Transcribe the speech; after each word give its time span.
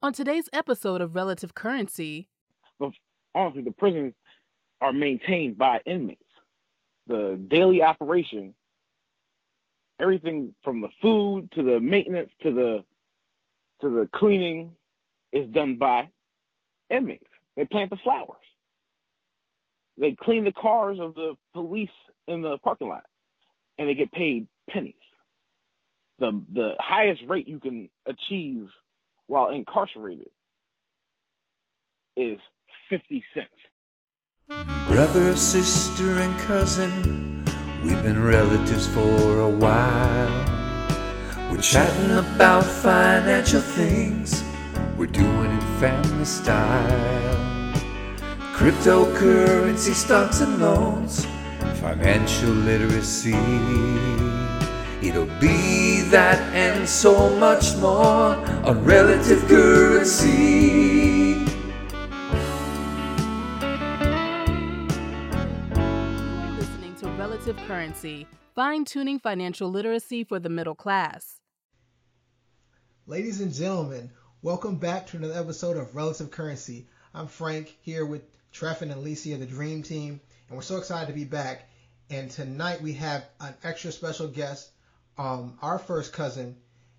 On 0.00 0.12
today's 0.12 0.48
episode 0.52 1.00
of 1.00 1.16
Relative 1.16 1.56
Currency, 1.56 2.28
but 2.78 2.92
honestly, 3.34 3.62
the 3.62 3.72
prisons 3.72 4.14
are 4.80 4.92
maintained 4.92 5.58
by 5.58 5.80
inmates. 5.86 6.22
The 7.08 7.36
daily 7.48 7.82
operation, 7.82 8.54
everything 10.00 10.54
from 10.62 10.82
the 10.82 10.88
food 11.02 11.50
to 11.56 11.64
the 11.64 11.80
maintenance 11.80 12.30
to 12.42 12.54
the 12.54 12.84
to 13.80 13.90
the 13.90 14.08
cleaning, 14.14 14.70
is 15.32 15.48
done 15.48 15.78
by 15.78 16.08
inmates. 16.90 17.26
They 17.56 17.64
plant 17.64 17.90
the 17.90 17.96
flowers. 17.96 18.36
They 19.96 20.12
clean 20.12 20.44
the 20.44 20.52
cars 20.52 20.98
of 21.00 21.16
the 21.16 21.34
police 21.54 21.90
in 22.28 22.40
the 22.40 22.58
parking 22.58 22.88
lot, 22.88 23.02
and 23.78 23.88
they 23.88 23.94
get 23.94 24.12
paid 24.12 24.46
pennies. 24.70 24.94
The 26.20 26.40
the 26.54 26.74
highest 26.78 27.22
rate 27.26 27.48
you 27.48 27.58
can 27.58 27.90
achieve 28.06 28.68
while 29.28 29.50
incarcerated 29.50 30.30
is 32.16 32.38
50 32.90 33.22
cents. 33.32 33.48
Brother, 34.88 35.36
sister, 35.36 36.18
and 36.18 36.36
cousin, 36.40 37.44
we've 37.84 38.02
been 38.02 38.22
relatives 38.22 38.88
for 38.88 39.40
a 39.40 39.50
while. 39.50 40.44
We're 41.52 41.60
chatting 41.60 42.10
about 42.12 42.64
financial 42.64 43.60
things, 43.60 44.42
we're 44.96 45.06
doing 45.06 45.52
it 45.52 45.62
family 45.78 46.24
style. 46.24 47.72
Cryptocurrency, 48.54 49.94
stocks, 49.94 50.40
and 50.40 50.58
loans, 50.58 51.26
financial 51.80 52.50
literacy. 52.50 54.47
It'll 55.00 55.26
be 55.38 56.00
that 56.10 56.40
and 56.52 56.88
so 56.88 57.30
much 57.36 57.76
more 57.76 58.34
on 58.34 58.84
relative 58.84 59.46
currency. 59.46 61.36
listening 66.56 66.96
to 66.96 67.08
Relative 67.16 67.56
Currency, 67.68 68.26
fine 68.56 68.84
tuning 68.84 69.20
financial 69.20 69.70
literacy 69.70 70.24
for 70.24 70.40
the 70.40 70.48
middle 70.48 70.74
class. 70.74 71.36
Ladies 73.06 73.40
and 73.40 73.54
gentlemen, 73.54 74.10
welcome 74.42 74.78
back 74.78 75.06
to 75.06 75.16
another 75.16 75.38
episode 75.38 75.76
of 75.76 75.94
Relative 75.94 76.32
Currency. 76.32 76.88
I'm 77.14 77.28
Frank 77.28 77.76
here 77.82 78.04
with 78.04 78.22
Trevin 78.52 78.90
and 78.90 79.06
Licia, 79.06 79.38
the 79.38 79.46
Dream 79.46 79.84
Team, 79.84 80.20
and 80.48 80.56
we're 80.56 80.62
so 80.62 80.76
excited 80.76 81.06
to 81.06 81.12
be 81.12 81.22
back. 81.22 81.68
And 82.10 82.28
tonight 82.28 82.82
we 82.82 82.94
have 82.94 83.26
an 83.40 83.54
extra 83.62 83.92
special 83.92 84.26
guest, 84.26 84.72
um, 85.18 85.58
our 85.60 85.78
first 85.78 86.12
cousin, 86.12 86.56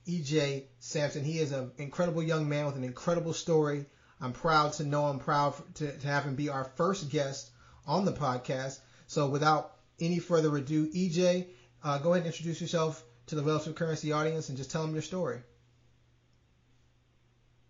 EJ 0.07 0.65
Sampson. 0.79 1.23
He 1.23 1.39
is 1.39 1.51
an 1.51 1.71
incredible 1.77 2.21
young 2.21 2.49
man 2.49 2.65
with 2.65 2.75
an 2.75 2.83
incredible 2.83 3.33
story. 3.33 3.85
I'm 4.21 4.33
proud 4.33 4.73
to 4.73 4.83
know 4.83 5.09
him, 5.09 5.19
proud 5.19 5.53
to, 5.75 5.97
to 5.97 6.07
have 6.07 6.25
him 6.25 6.35
be 6.35 6.49
our 6.49 6.65
first 6.65 7.09
guest 7.09 7.49
on 7.87 8.05
the 8.05 8.11
podcast. 8.11 8.79
So 9.07 9.27
without 9.29 9.73
any 9.99 10.19
further 10.19 10.55
ado, 10.55 10.87
EJ, 10.91 11.47
uh, 11.83 11.97
go 11.99 12.13
ahead 12.13 12.25
and 12.25 12.33
introduce 12.33 12.59
yourself 12.59 13.03
to 13.27 13.35
the 13.35 13.43
Relative 13.43 13.75
Currency 13.75 14.11
audience 14.11 14.49
and 14.49 14.57
just 14.57 14.71
tell 14.71 14.81
them 14.81 14.93
your 14.93 15.01
story. 15.01 15.39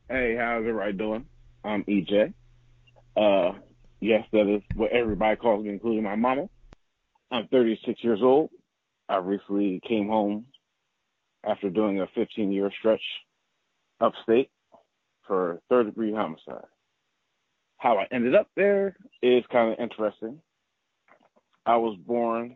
Hey, 0.09 0.35
how's 0.35 0.61
everybody 0.61 0.93
doing? 0.93 1.25
I'm 1.63 1.83
EJ. 1.83 2.33
Uh, 3.15 3.51
yes, 3.99 4.25
that 4.31 4.47
is 4.47 4.63
what 4.73 4.91
everybody 4.91 5.35
calls 5.35 5.63
me, 5.63 5.69
including 5.69 6.03
my 6.03 6.15
mama. 6.15 6.49
I'm 7.31 7.47
36 7.49 8.03
years 8.03 8.19
old. 8.23 8.49
I 9.09 9.17
recently 9.17 9.81
came 9.87 10.07
home 10.07 10.45
after 11.43 11.69
doing 11.69 11.99
a 11.99 12.07
15 12.13 12.51
year 12.51 12.71
stretch 12.77 13.01
upstate 13.99 14.51
for 15.25 15.59
third 15.67 15.87
degree 15.87 16.13
homicide. 16.13 16.65
How 17.77 17.97
I 17.97 18.07
ended 18.11 18.35
up 18.35 18.47
there 18.55 18.95
is 19.21 19.43
kind 19.51 19.73
of 19.73 19.79
interesting. 19.79 20.39
I 21.65 21.77
was 21.77 21.97
born 22.05 22.55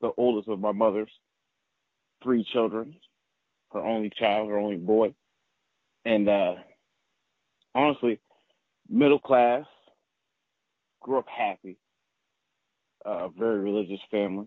the 0.00 0.12
oldest 0.16 0.48
of 0.48 0.60
my 0.60 0.72
mother's 0.72 1.10
three 2.22 2.46
children, 2.52 2.94
her 3.72 3.80
only 3.80 4.10
child, 4.18 4.50
her 4.50 4.58
only 4.58 4.76
boy. 4.76 5.14
And 6.04 6.28
uh, 6.28 6.54
honestly, 7.74 8.20
middle 8.88 9.18
class, 9.18 9.64
grew 11.00 11.18
up 11.18 11.26
happy, 11.28 11.76
a 13.04 13.28
very 13.36 13.60
religious 13.60 14.00
family. 14.10 14.46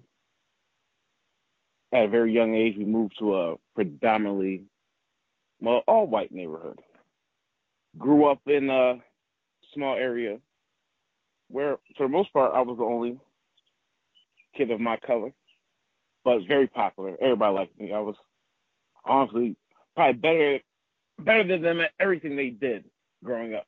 At 1.94 2.06
a 2.06 2.08
very 2.08 2.34
young 2.34 2.56
age, 2.56 2.76
we 2.78 2.86
moved 2.86 3.16
to 3.20 3.36
a 3.36 3.56
predominantly, 3.74 4.64
well, 5.62 5.84
all 5.88 6.08
white 6.08 6.32
neighborhood. 6.32 6.80
Grew 7.98 8.26
up 8.26 8.40
in 8.48 8.70
a 8.70 8.96
small 9.74 9.96
area 9.96 10.40
where, 11.50 11.78
for 11.96 12.08
the 12.08 12.12
most 12.12 12.34
part, 12.34 12.54
I 12.54 12.62
was 12.62 12.78
the 12.78 12.84
only 12.84 13.20
kid 14.56 14.72
of 14.72 14.80
my 14.80 14.98
color, 14.98 15.32
but 16.24 16.40
very 16.48 16.68
popular. 16.68 17.16
Everybody 17.22 17.56
liked 17.56 17.80
me. 17.80 17.94
I 17.94 18.00
was 18.00 18.16
honestly 19.06 19.56
probably 19.96 20.20
better 20.20 20.60
better 21.20 21.48
than 21.48 21.62
them 21.62 21.80
at 21.80 21.92
everything 22.00 22.36
they 22.36 22.50
did 22.50 22.84
growing 23.24 23.54
up. 23.54 23.66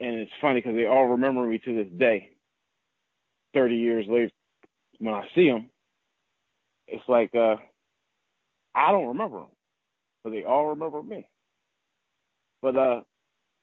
And 0.00 0.14
it's 0.14 0.30
funny 0.40 0.60
because 0.60 0.74
they 0.74 0.86
all 0.86 1.06
remember 1.06 1.42
me 1.42 1.58
to 1.58 1.74
this 1.74 1.92
day. 1.98 2.30
30 3.54 3.76
years 3.76 4.06
later, 4.08 4.30
when 4.98 5.14
I 5.14 5.26
see 5.34 5.48
them, 5.48 5.70
it's 6.88 7.08
like 7.08 7.34
uh, 7.34 7.56
I 8.74 8.90
don't 8.92 9.08
remember 9.08 9.38
them, 9.38 9.48
but 10.24 10.30
they 10.30 10.44
all 10.44 10.68
remember 10.68 11.02
me. 11.02 11.28
But 12.62 12.76
uh, 12.76 13.00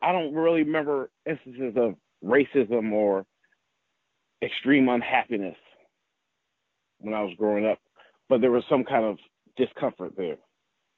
I 0.02 0.12
don't 0.12 0.34
really 0.34 0.64
remember 0.64 1.10
instances 1.26 1.74
of 1.76 1.96
racism 2.24 2.92
or 2.92 3.26
extreme 4.44 4.90
unhappiness 4.90 5.58
when 7.00 7.14
I 7.14 7.24
was 7.24 7.34
growing 7.38 7.66
up, 7.66 7.80
but 8.30 8.42
there 8.42 8.52
was 8.52 8.64
some 8.70 8.84
kind 8.84 9.06
of 9.06 9.18
discomfort 9.58 10.14
there, 10.16 10.38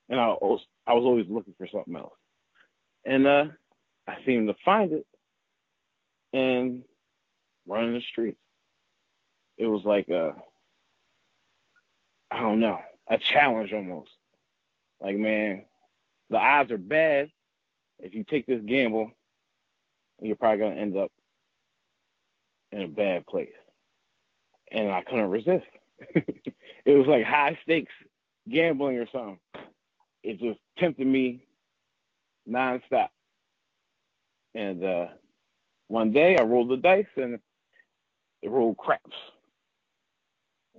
and 0.09 0.19
I 0.19 0.27
was 0.27 0.61
I 0.85 0.93
was 0.93 1.03
always 1.03 1.25
looking 1.29 1.55
for 1.57 1.67
something 1.71 1.95
else, 1.95 2.13
and 3.05 3.25
uh, 3.25 3.45
I 4.07 4.15
seemed 4.25 4.47
to 4.47 4.55
find 4.63 4.91
it, 4.91 5.05
and 6.33 6.83
running 7.67 7.93
the 7.93 8.01
streets. 8.11 8.39
It 9.57 9.65
was 9.65 9.81
like 9.85 10.07
a 10.09 10.35
I 12.31 12.39
don't 12.41 12.59
know 12.59 12.79
a 13.09 13.17
challenge 13.17 13.73
almost. 13.73 14.11
Like 14.99 15.17
man, 15.17 15.65
the 16.29 16.37
odds 16.37 16.71
are 16.71 16.77
bad. 16.77 17.31
If 17.99 18.13
you 18.13 18.23
take 18.23 18.45
this 18.45 18.61
gamble, 18.65 19.11
you're 20.21 20.35
probably 20.35 20.59
gonna 20.59 20.75
end 20.75 20.97
up 20.97 21.11
in 22.71 22.81
a 22.81 22.87
bad 22.87 23.25
place. 23.27 23.49
And 24.71 24.91
I 24.91 25.01
couldn't 25.01 25.29
resist. 25.29 25.65
it 26.15 26.97
was 26.97 27.07
like 27.07 27.23
high 27.23 27.57
stakes 27.63 27.93
gambling 28.49 28.97
or 28.97 29.07
something. 29.11 29.39
It 30.23 30.39
just 30.39 30.59
tempted 30.77 31.07
me 31.07 31.45
nonstop. 32.49 33.09
And 34.53 34.83
uh, 34.83 35.07
one 35.87 36.11
day 36.11 36.37
I 36.37 36.43
rolled 36.43 36.69
the 36.69 36.77
dice 36.77 37.05
and 37.15 37.39
it 38.41 38.49
rolled 38.49 38.77
craps. 38.77 39.15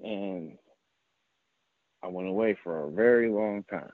And 0.05 0.59
I 2.03 2.09
went 2.09 2.29
away 2.29 2.57
for 2.63 2.85
a 2.85 2.91
very 2.91 3.31
long 3.31 3.65
time. 3.71 3.91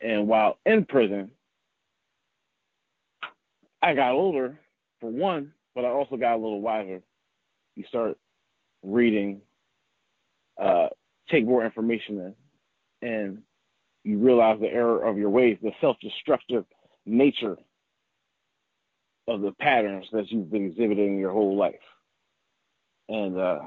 And 0.00 0.26
while 0.26 0.58
in 0.66 0.84
prison, 0.84 1.30
I 3.80 3.94
got 3.94 4.12
older 4.12 4.58
for 5.00 5.10
one, 5.10 5.52
but 5.74 5.84
I 5.84 5.88
also 5.88 6.16
got 6.16 6.34
a 6.34 6.42
little 6.42 6.60
wiser. 6.60 7.02
You 7.74 7.84
start 7.88 8.16
reading, 8.82 9.40
uh, 10.60 10.88
take 11.30 11.46
more 11.46 11.64
information 11.64 12.34
in, 13.00 13.08
and 13.08 13.42
you 14.04 14.18
realize 14.18 14.60
the 14.60 14.68
error 14.68 15.04
of 15.04 15.18
your 15.18 15.30
ways, 15.30 15.58
the 15.62 15.72
self-destructive 15.80 16.64
nature 17.06 17.56
of 19.28 19.40
the 19.40 19.52
patterns 19.52 20.06
that 20.12 20.30
you've 20.30 20.50
been 20.50 20.66
exhibiting 20.66 21.18
your 21.18 21.32
whole 21.32 21.56
life. 21.56 21.74
And 23.08 23.38
uh, 23.38 23.60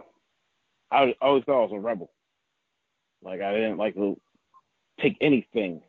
I 0.92 1.14
always 1.22 1.44
thought 1.46 1.62
I 1.62 1.66
was 1.66 1.72
a 1.74 1.80
rebel. 1.80 2.12
Like 3.26 3.42
I 3.42 3.52
didn't 3.54 3.78
like 3.78 3.96
to 3.96 4.20
take 5.02 5.18
anything 5.20 5.82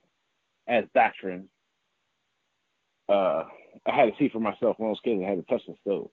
as 0.67 0.85
doctrine. 0.95 1.49
Uh, 3.09 3.45
I 3.87 3.95
had 3.95 4.07
to 4.07 4.13
see 4.19 4.31
for 4.31 4.41
myself 4.41 4.77
when 4.79 4.89
I 4.89 4.91
was 4.91 5.01
kids. 5.05 5.23
I 5.25 5.29
had 5.29 5.47
to 5.47 5.53
touch 5.53 5.63
the 5.69 5.75
stove. 5.83 6.11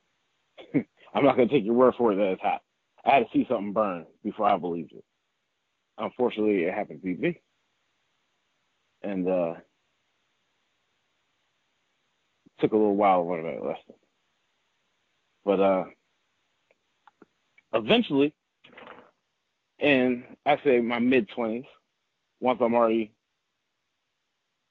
I'm 1.16 1.24
not 1.24 1.38
gonna 1.38 1.48
take 1.48 1.64
your 1.64 1.74
word 1.76 1.96
for 1.98 2.12
it 2.12 2.18
that 2.18 2.34
it's 2.34 2.42
hot. 2.42 2.62
I 3.06 3.16
had 3.16 3.20
to 3.22 3.30
see 3.34 3.46
something 3.48 3.74
burn 3.74 4.06
before 4.24 4.48
I 4.48 4.58
believed 4.58 4.92
it. 4.92 5.04
Unfortunately, 5.98 6.64
it 6.64 6.74
happened 6.74 7.02
to 7.02 7.06
be 7.06 7.16
me. 7.16 7.42
And 9.02 9.28
uh, 9.28 9.54
took 12.60 12.72
a 12.72 12.78
little 12.78 12.96
while 12.96 13.24
to 13.24 13.30
learn 13.30 13.44
that 13.44 13.64
lesson. 13.64 13.96
But 15.46 15.60
uh, 15.60 15.84
eventually, 17.74 18.34
in 19.80 20.24
I 20.46 20.58
say 20.64 20.80
my 20.80 21.00
mid 21.00 21.30
twenties, 21.36 21.66
once 22.40 22.60
I'm 22.62 22.74
already 22.76 23.12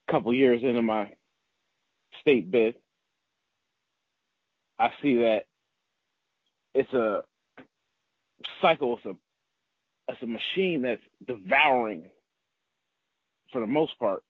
a 0.09 0.13
couple 0.13 0.35
years 0.35 0.63
into 0.63 0.83
my 0.83 1.13
state 2.21 2.51
bid, 2.51 2.77
I 4.79 4.91
see 5.03 5.17
that 5.17 5.43
it's 6.75 6.93
a 6.93 7.23
cycle, 8.61 8.99
it's 8.99 9.07
a 9.07 9.17
it's 10.13 10.23
a 10.23 10.27
machine 10.27 10.83
that's 10.83 11.03
devouring, 11.27 12.11
for 13.53 13.61
the 13.61 13.67
most 13.67 13.99
part, 13.99 14.23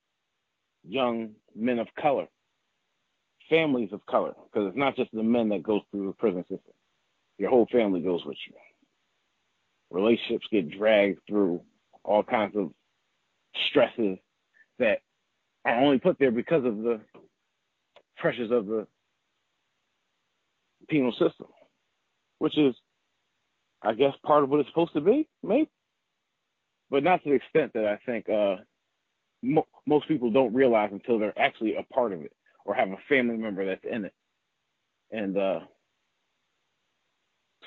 young 0.87 1.31
men 1.57 1.79
of 1.79 1.89
color, 2.01 2.27
families 3.49 3.91
of 3.93 4.05
color, 4.07 4.35
because 4.53 4.69
it's 4.69 4.77
not 4.77 4.97
just 4.97 5.11
the 5.13 5.23
men 5.23 5.49
that 5.51 5.63
goes 5.63 5.81
through 5.91 6.07
the 6.07 6.13
prison 6.13 6.43
system. 6.43 6.75
Your 7.39 7.51
whole 7.51 7.67
family 7.73 8.01
goes 8.01 8.25
with 8.25 8.37
you. 8.47 8.72
Relationships 9.93 10.47
get 10.51 10.71
dragged 10.71 11.21
through 11.29 11.61
all 12.03 12.23
kinds 12.23 12.57
of 12.57 12.71
stresses 13.69 14.19
that 14.79 15.01
are 15.67 15.81
only 15.81 15.99
put 15.99 16.19
there 16.19 16.31
because 16.31 16.65
of 16.65 16.79
the 16.79 17.01
pressures 18.17 18.51
of 18.51 18.67
the 18.67 18.87
penal 20.89 21.13
system, 21.13 21.47
which 22.39 22.57
is, 22.57 22.75
I 23.83 23.93
guess, 23.93 24.15
part 24.25 24.45
of 24.45 24.51
what 24.51 24.61
it's 24.61 24.69
supposed 24.71 24.95
to 24.95 25.03
be, 25.03 25.29
maybe, 25.43 25.69
but 26.91 27.05
not 27.05 27.23
to 27.23 27.31
the 27.31 27.37
extent 27.37 27.73
that 27.75 27.85
I 27.85 27.99
think 28.07 28.29
uh, 28.31 28.57
mo- 29.43 29.69
most 29.87 30.09
people 30.09 30.31
don't 30.31 30.55
realize 30.55 30.91
until 30.93 31.19
they're 31.19 31.39
actually 31.39 31.77
a 31.77 31.95
part 31.95 32.13
of 32.13 32.23
it 32.23 32.33
or 32.65 32.75
have 32.75 32.89
a 32.89 32.97
family 33.11 33.37
member 33.37 33.67
that's 33.67 33.85
in 33.85 34.07
it. 34.07 34.15
And 35.11 35.37
uh, 35.37 35.61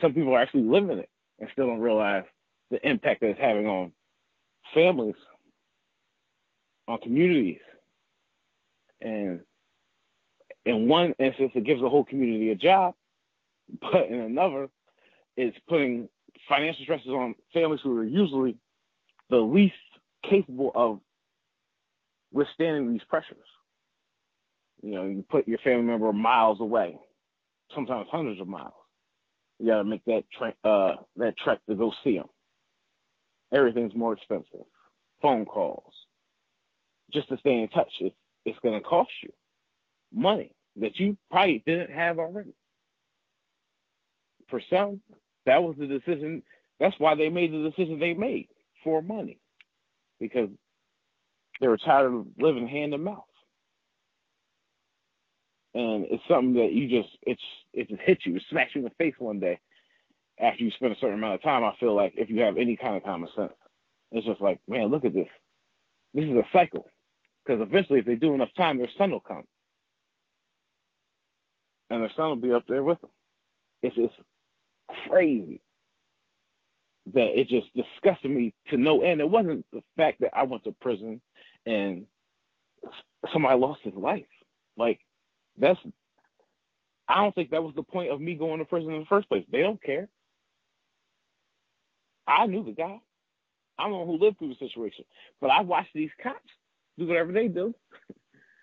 some 0.02 0.14
people 0.14 0.34
are 0.34 0.42
actually 0.42 0.64
living 0.64 0.98
it 0.98 1.10
and 1.40 1.50
still 1.52 1.68
don't 1.68 1.80
realize 1.80 2.24
the 2.72 2.88
impact 2.88 3.22
that 3.22 3.32
it's 3.32 3.40
having 3.40 3.68
on 3.68 3.92
families, 4.74 5.16
on 6.88 6.98
communities. 7.00 7.60
And 9.02 9.42
in 10.66 10.88
one 10.88 11.14
instance, 11.20 11.52
it 11.56 11.66
gives 11.66 11.82
the 11.82 11.90
whole 11.90 12.06
community 12.06 12.52
a 12.52 12.56
job, 12.56 12.96
but 13.82 14.08
in 14.10 14.20
another, 14.20 14.70
it's 15.38 15.58
putting 15.68 16.08
financial 16.48 16.84
stresses 16.84 17.10
on 17.10 17.36
families 17.54 17.82
who 17.84 17.98
are 17.98 18.04
usually 18.04 18.58
the 19.30 19.38
least 19.38 19.74
capable 20.30 20.72
of 20.76 21.00
withstanding 22.32 22.92
these 22.92 23.04
pressures. 23.10 23.38
You 24.82 24.92
know, 24.92 25.04
you 25.04 25.26
put 25.30 25.48
your 25.48 25.58
family 25.60 25.84
member 25.84 26.12
miles 26.14 26.60
away, 26.60 26.98
sometimes 27.74 28.08
hundreds 28.12 28.40
of 28.40 28.48
miles. 28.48 28.74
You 29.60 29.68
got 29.68 29.78
to 29.78 29.84
make 29.84 30.04
that 30.06 30.24
tra- 30.38 30.56
uh, 30.70 30.96
that 31.18 31.38
trek 31.38 31.60
to 31.70 31.76
go 31.76 31.94
see 32.04 32.18
them. 32.18 32.28
Everything's 33.54 33.96
more 33.96 34.14
expensive. 34.14 34.66
Phone 35.22 35.46
calls, 35.46 35.94
just 37.14 37.30
to 37.30 37.38
stay 37.38 37.62
in 37.62 37.70
touch, 37.70 37.92
it's, 38.02 38.16
it's 38.46 38.60
going 38.60 38.80
to 38.80 38.86
cost 38.88 39.12
you 39.24 39.32
money 40.14 40.52
that 40.78 41.00
you 41.00 41.18
probably 41.32 41.64
didn't 41.66 41.92
have 41.92 42.20
already. 42.20 42.54
For 44.50 44.62
some, 44.70 45.02
that 45.46 45.64
was 45.64 45.76
the 45.78 45.88
decision. 45.88 46.44
That's 46.80 46.96
why 47.00 47.16
they 47.16 47.30
made 47.30 47.54
the 47.54 47.70
decision 47.70 48.00
they 48.00 48.14
made 48.14 48.50
for 48.84 49.02
money, 49.02 49.40
because 50.20 50.50
they 51.62 51.68
were 51.68 51.78
tired 51.78 52.14
of 52.14 52.28
living 52.38 52.68
hand 52.68 52.92
to 52.92 52.98
mouth. 52.98 53.24
And 55.76 56.06
it's 56.10 56.24
something 56.28 56.54
that 56.54 56.72
you 56.72 56.88
just 56.88 57.16
it's 57.24 57.42
it 57.74 57.90
just 57.90 58.02
hits 58.02 58.26
you, 58.26 58.38
it 58.38 58.44
smacks 58.50 58.74
you 58.74 58.80
in 58.80 58.86
the 58.86 58.92
face 58.92 59.14
one 59.20 59.40
day 59.40 59.60
after 60.40 60.64
you 60.64 60.72
spend 60.72 60.94
a 60.94 61.00
certain 61.00 61.16
amount 61.16 61.36
of 61.36 61.44
time. 61.44 61.64
I 61.64 61.76
feel 61.80 61.94
like 61.94 62.14
if 62.16 62.30
you 62.30 62.42
have 62.42 62.58
any 62.58 62.78
kind 62.78 62.96
of 62.96 63.04
common 63.04 63.30
sense, 63.36 63.54
it's 64.12 64.26
just 64.26 64.42
like, 64.42 64.60
man, 64.68 64.88
look 64.88 65.06
at 65.06 65.14
this. 65.14 65.28
This 66.14 66.26
is 66.26 66.32
a 66.32 66.48
cycle. 66.54 66.88
Because 67.46 67.62
eventually, 67.62 68.00
if 68.00 68.06
they 68.06 68.16
do 68.16 68.34
enough 68.34 68.50
time, 68.58 68.78
their 68.78 68.90
son 68.98 69.12
will 69.12 69.20
come, 69.20 69.44
and 71.90 72.02
their 72.02 72.12
son 72.16 72.30
will 72.30 72.36
be 72.38 72.54
up 72.54 72.64
there 72.68 72.84
with 72.84 73.00
them. 73.02 73.12
It's 73.84 73.96
just 73.96 74.16
crazy 75.08 75.62
that 77.14 77.40
it 77.40 77.48
just 77.48 77.68
disgusted 77.76 78.32
me 78.32 78.54
to 78.70 78.78
no 78.78 79.02
end. 79.02 79.22
It 79.22 79.30
wasn't 79.30 79.66
the 79.72 79.84
fact 79.96 80.22
that 80.22 80.36
I 80.36 80.44
went 80.44 80.64
to 80.64 80.72
prison 80.82 81.22
and 81.66 82.06
somebody 83.32 83.60
lost 83.60 83.82
his 83.84 83.94
life. 83.94 84.26
Like 84.76 85.00
that's 85.58 85.80
I 87.08 87.22
don't 87.22 87.36
think 87.36 87.52
that 87.52 87.64
was 87.64 87.76
the 87.76 87.84
point 87.84 88.12
of 88.12 88.20
me 88.20 88.36
going 88.36 88.60
to 88.60 88.66
prison 88.66 88.94
in 88.94 89.02
the 89.02 89.06
first 89.06 89.30
place. 89.30 89.46
They 89.52 89.62
don't 89.62 89.82
care. 89.82 90.10
I 92.28 92.48
knew 92.48 92.64
the 92.64 92.72
guy. 92.72 93.00
I'm 93.78 93.92
the 93.92 93.98
one 93.98 94.08
who 94.08 94.18
lived 94.18 94.40
through 94.40 94.50
the 94.50 94.68
situation. 94.68 95.06
But 95.40 95.52
I 95.52 95.62
watched 95.62 95.94
these 95.94 96.10
cops 96.22 96.40
do 96.98 97.06
whatever 97.06 97.32
they 97.32 97.48
do. 97.48 97.76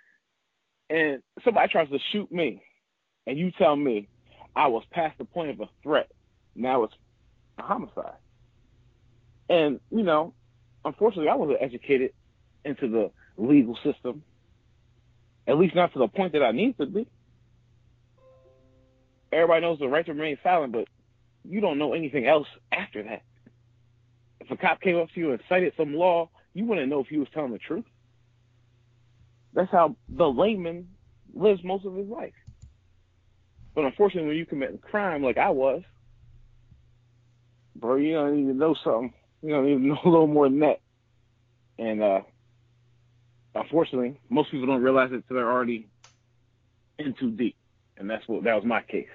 and 0.90 1.22
somebody 1.44 1.68
tries 1.70 1.88
to 1.90 1.98
shoot 2.10 2.32
me 2.32 2.62
and 3.26 3.38
you 3.38 3.52
tell 3.52 3.76
me 3.76 4.08
I 4.56 4.66
was 4.66 4.82
past 4.90 5.18
the 5.18 5.24
point 5.24 5.50
of 5.50 5.60
a 5.60 5.68
threat. 5.82 6.10
Now 6.54 6.84
it's 6.84 6.94
a 7.58 7.62
homicide. 7.62 8.16
And, 9.48 9.80
you 9.90 10.02
know, 10.02 10.34
unfortunately, 10.84 11.28
I 11.28 11.34
wasn't 11.34 11.58
educated 11.60 12.12
into 12.64 12.88
the 12.88 13.10
legal 13.36 13.78
system, 13.84 14.22
at 15.46 15.58
least 15.58 15.74
not 15.74 15.92
to 15.92 15.98
the 15.98 16.08
point 16.08 16.32
that 16.32 16.42
I 16.42 16.52
need 16.52 16.76
to 16.78 16.86
be. 16.86 17.06
Everybody 19.32 19.62
knows 19.62 19.78
the 19.78 19.88
right 19.88 20.04
to 20.04 20.12
remain 20.12 20.38
silent, 20.42 20.72
but 20.72 20.86
you 21.44 21.60
don't 21.60 21.78
know 21.78 21.94
anything 21.94 22.26
else 22.26 22.46
after 22.70 23.02
that. 23.02 23.22
If 24.40 24.50
a 24.50 24.56
cop 24.56 24.80
came 24.80 24.96
up 24.98 25.08
to 25.14 25.20
you 25.20 25.30
and 25.32 25.40
cited 25.48 25.72
some 25.76 25.94
law, 25.94 26.30
you 26.52 26.64
wouldn't 26.64 26.88
know 26.88 27.00
if 27.00 27.06
he 27.06 27.18
was 27.18 27.28
telling 27.32 27.52
the 27.52 27.58
truth. 27.58 27.84
That's 29.54 29.70
how 29.70 29.96
the 30.08 30.26
layman 30.26 30.88
lives 31.34 31.62
most 31.64 31.86
of 31.86 31.94
his 31.94 32.08
life. 32.08 32.34
But 33.74 33.84
unfortunately, 33.84 34.28
when 34.28 34.36
you 34.36 34.46
commit 34.46 34.74
a 34.74 34.78
crime 34.78 35.22
like 35.22 35.38
I 35.38 35.50
was, 35.50 35.82
bro, 37.74 37.96
you 37.96 38.12
don't 38.14 38.38
even 38.38 38.58
know 38.58 38.74
something 38.84 39.14
you 39.42 39.50
know, 39.50 39.66
even 39.66 39.88
know 39.88 39.98
a 40.04 40.08
little 40.08 40.26
more 40.26 40.48
than 40.48 40.60
that. 40.60 40.80
And 41.78 42.02
uh, 42.02 42.20
unfortunately, 43.54 44.18
most 44.28 44.50
people 44.50 44.66
don't 44.66 44.82
realize 44.82 45.10
it 45.12 45.16
until 45.16 45.36
they're 45.36 45.50
already 45.50 45.88
in 46.98 47.14
too 47.14 47.30
deep, 47.30 47.56
and 47.96 48.08
that's 48.08 48.26
what 48.28 48.44
that 48.44 48.54
was 48.54 48.64
my 48.64 48.82
case. 48.82 49.08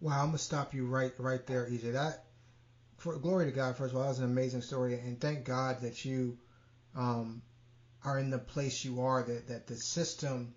Wow, 0.00 0.20
I'm 0.20 0.26
gonna 0.26 0.38
stop 0.38 0.74
you 0.74 0.86
right 0.86 1.12
right 1.18 1.44
there, 1.46 1.66
EJ. 1.66 1.92
That 1.92 2.24
for 2.96 3.16
glory 3.18 3.46
to 3.46 3.52
God. 3.52 3.76
First 3.76 3.92
of 3.92 3.96
all, 3.96 4.02
that 4.02 4.10
was 4.10 4.18
an 4.18 4.26
amazing 4.26 4.62
story, 4.62 4.94
and 4.94 5.20
thank 5.20 5.44
God 5.44 5.80
that 5.82 6.04
you 6.04 6.38
um, 6.96 7.42
are 8.04 8.18
in 8.18 8.30
the 8.30 8.38
place 8.38 8.84
you 8.84 9.00
are. 9.00 9.22
That 9.22 9.48
that 9.48 9.66
the 9.66 9.76
system 9.76 10.54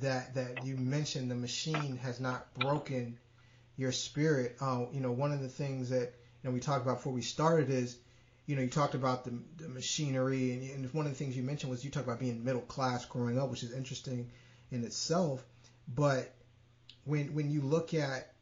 that 0.00 0.34
that 0.34 0.64
you 0.64 0.76
mentioned, 0.76 1.30
the 1.30 1.36
machine 1.36 1.96
has 1.98 2.20
not 2.20 2.52
broken 2.54 3.18
your 3.76 3.92
spirit. 3.92 4.56
Uh, 4.60 4.84
you 4.92 5.00
know, 5.00 5.12
one 5.12 5.32
of 5.32 5.40
the 5.40 5.48
things 5.48 5.90
that 5.90 6.14
know, 6.44 6.50
we 6.50 6.60
talked 6.60 6.82
about 6.82 6.96
before 6.96 7.12
we 7.12 7.22
started 7.22 7.70
is, 7.70 7.98
you 8.46 8.56
know, 8.56 8.62
you 8.62 8.68
talked 8.68 8.94
about 8.94 9.24
the, 9.24 9.38
the 9.58 9.68
machinery, 9.68 10.52
and, 10.52 10.70
and 10.70 10.94
one 10.94 11.06
of 11.06 11.12
the 11.12 11.18
things 11.18 11.36
you 11.36 11.42
mentioned 11.42 11.70
was 11.70 11.84
you 11.84 11.90
talked 11.90 12.06
about 12.06 12.18
being 12.18 12.44
middle 12.44 12.62
class 12.62 13.04
growing 13.04 13.38
up, 13.38 13.50
which 13.50 13.62
is 13.62 13.72
interesting 13.72 14.30
in 14.70 14.84
itself. 14.84 15.44
But 15.94 16.32
when 17.04 17.34
when 17.34 17.50
you 17.50 17.60
look 17.60 17.94
at 17.94 18.32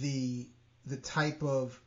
the 0.00 0.46
the 0.86 0.96
type 0.96 1.42
of 1.42 1.78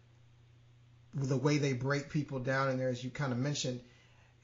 the 1.13 1.37
way 1.37 1.57
they 1.57 1.73
break 1.73 2.09
people 2.09 2.39
down 2.39 2.69
in 2.69 2.77
there, 2.77 2.89
as 2.89 3.03
you 3.03 3.09
kind 3.09 3.31
of 3.31 3.37
mentioned, 3.37 3.81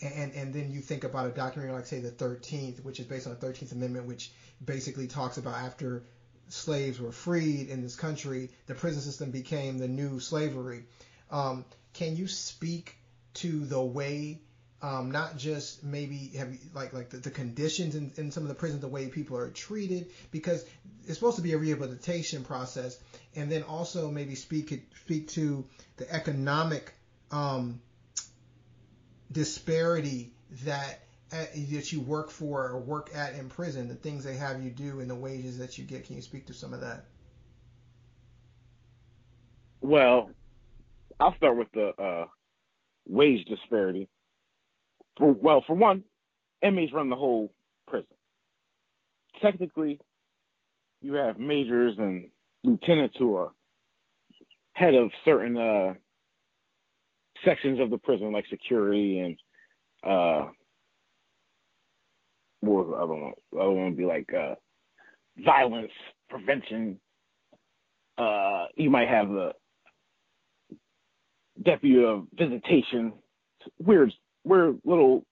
and 0.01 0.33
and 0.33 0.53
then 0.53 0.71
you 0.71 0.81
think 0.81 1.03
about 1.03 1.27
a 1.27 1.31
documentary 1.31 1.75
like 1.75 1.85
say 1.85 1.99
the 1.99 2.11
13th, 2.11 2.83
which 2.83 2.99
is 2.99 3.05
based 3.05 3.27
on 3.27 3.35
the 3.39 3.45
13th 3.45 3.71
Amendment, 3.71 4.05
which 4.05 4.31
basically 4.63 5.07
talks 5.07 5.37
about 5.37 5.55
after 5.55 6.03
slaves 6.49 6.99
were 6.99 7.11
freed 7.11 7.69
in 7.69 7.81
this 7.81 7.95
country, 7.95 8.49
the 8.67 8.73
prison 8.73 9.01
system 9.01 9.31
became 9.31 9.77
the 9.77 9.87
new 9.87 10.19
slavery. 10.19 10.83
Um, 11.31 11.63
can 11.93 12.15
you 12.15 12.27
speak 12.27 12.95
to 13.35 13.65
the 13.65 13.81
way, 13.81 14.41
um, 14.81 15.11
not 15.11 15.37
just 15.37 15.83
maybe 15.83 16.31
have 16.37 16.51
you, 16.51 16.59
like 16.73 16.93
like 16.93 17.09
the, 17.09 17.17
the 17.17 17.29
conditions 17.29 17.95
in, 17.95 18.11
in 18.17 18.31
some 18.31 18.43
of 18.43 18.49
the 18.49 18.55
prisons, 18.55 18.81
the 18.81 18.87
way 18.87 19.07
people 19.07 19.37
are 19.37 19.49
treated, 19.49 20.11
because 20.31 20.65
it's 21.05 21.15
supposed 21.15 21.37
to 21.37 21.41
be 21.41 21.53
a 21.53 21.57
rehabilitation 21.57 22.43
process, 22.43 22.99
and 23.35 23.51
then 23.51 23.63
also 23.63 24.09
maybe 24.09 24.35
speak 24.35 24.87
speak 25.03 25.27
to 25.29 25.65
the 25.97 26.11
economic 26.13 26.93
um, 27.31 27.81
disparity 29.31 30.33
that 30.63 31.03
at, 31.31 31.53
that 31.53 31.91
you 31.91 32.01
work 32.01 32.31
for 32.31 32.67
or 32.67 32.79
work 32.79 33.11
at 33.13 33.35
in 33.35 33.49
prison, 33.49 33.87
the 33.87 33.95
things 33.95 34.23
they 34.23 34.35
have 34.35 34.63
you 34.63 34.69
do 34.69 34.99
and 34.99 35.09
the 35.09 35.15
wages 35.15 35.57
that 35.57 35.77
you 35.77 35.83
get. 35.83 36.05
Can 36.05 36.15
you 36.15 36.21
speak 36.21 36.47
to 36.47 36.53
some 36.53 36.73
of 36.73 36.81
that? 36.81 37.05
Well, 39.81 40.31
I'll 41.19 41.35
start 41.35 41.57
with 41.57 41.67
the 41.73 41.89
uh, 42.01 42.25
wage 43.07 43.45
disparity. 43.45 44.07
For, 45.17 45.33
well, 45.33 45.63
for 45.67 45.75
one, 45.75 46.03
inmates 46.61 46.93
run 46.93 47.09
the 47.09 47.15
whole 47.15 47.51
prison. 47.87 48.07
Technically, 49.41 49.99
you 51.01 51.13
have 51.13 51.39
majors 51.39 51.95
and 51.97 52.29
lieutenants 52.63 53.15
who 53.17 53.35
are 53.35 53.51
head 54.73 54.95
of 54.95 55.11
certain 55.25 55.57
uh, 55.57 55.93
sections 57.43 57.79
of 57.79 57.89
the 57.89 57.97
prison, 57.97 58.31
like 58.31 58.45
security 58.49 59.19
and 59.19 59.37
uh, 60.03 60.47
what 62.61 62.87
was 62.87 63.33
the 63.51 63.57
other 63.59 63.71
one? 63.71 63.95
Be 63.95 64.05
like 64.05 64.29
uh, 64.33 64.55
violence 65.45 65.91
prevention. 66.29 66.99
Uh, 68.17 68.65
you 68.75 68.89
might 68.89 69.07
have 69.07 69.29
the 69.29 69.53
deputy 71.63 72.03
of 72.03 72.27
visitation. 72.33 73.13
Weird, 73.79 74.13
weird 74.43 74.79
little 74.85 75.25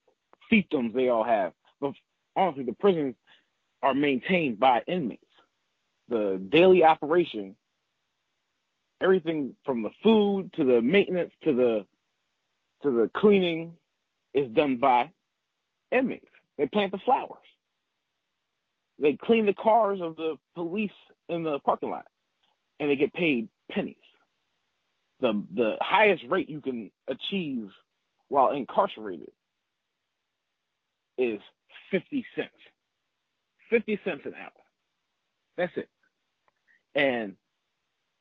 fiefdoms 0.52 0.94
they 0.94 1.10
all 1.10 1.24
have. 1.24 1.54
But 1.80 1.94
honestly, 2.36 2.64
the 2.64 2.74
prisons 2.74 3.16
are 3.84 3.94
maintained 3.94 4.60
by 4.60 4.82
inmates. 4.88 5.24
The 6.10 6.42
daily 6.50 6.84
operation, 6.84 7.56
everything 9.02 9.56
from 9.66 9.84
the 9.84 9.92
food 10.04 10.52
to 10.56 10.64
the 10.64 10.82
maintenance 10.82 11.32
to 11.44 11.54
the 11.54 11.86
to 12.84 12.92
the 12.92 13.10
cleaning 13.16 13.74
is 14.34 14.50
done 14.52 14.78
by 14.78 15.10
inmates. 15.92 16.28
They 16.58 16.68
plant 16.68 16.92
the 16.92 17.00
flowers. 17.00 17.42
They 19.00 19.18
clean 19.22 19.46
the 19.46 19.54
cars 19.54 20.00
of 20.02 20.16
the 20.16 20.36
police 20.56 20.92
in 21.30 21.44
the 21.44 21.60
parking 21.60 21.90
lot, 21.90 22.06
and 22.80 22.90
they 22.90 22.96
get 22.96 23.14
paid 23.14 23.48
pennies. 23.72 23.96
The 25.20 25.44
the 25.56 25.76
highest 25.82 26.24
rate 26.30 26.50
you 26.50 26.62
can 26.62 26.92
achieve 27.08 27.70
while 28.28 28.52
incarcerated 28.52 29.32
is 31.18 31.40
fifty 31.92 32.26
cents. 32.36 32.50
Fifty 33.70 34.00
cents 34.04 34.22
an 34.26 34.34
hour. 34.36 34.52
That's 35.58 35.74
it. 35.76 35.90
And 36.96 37.36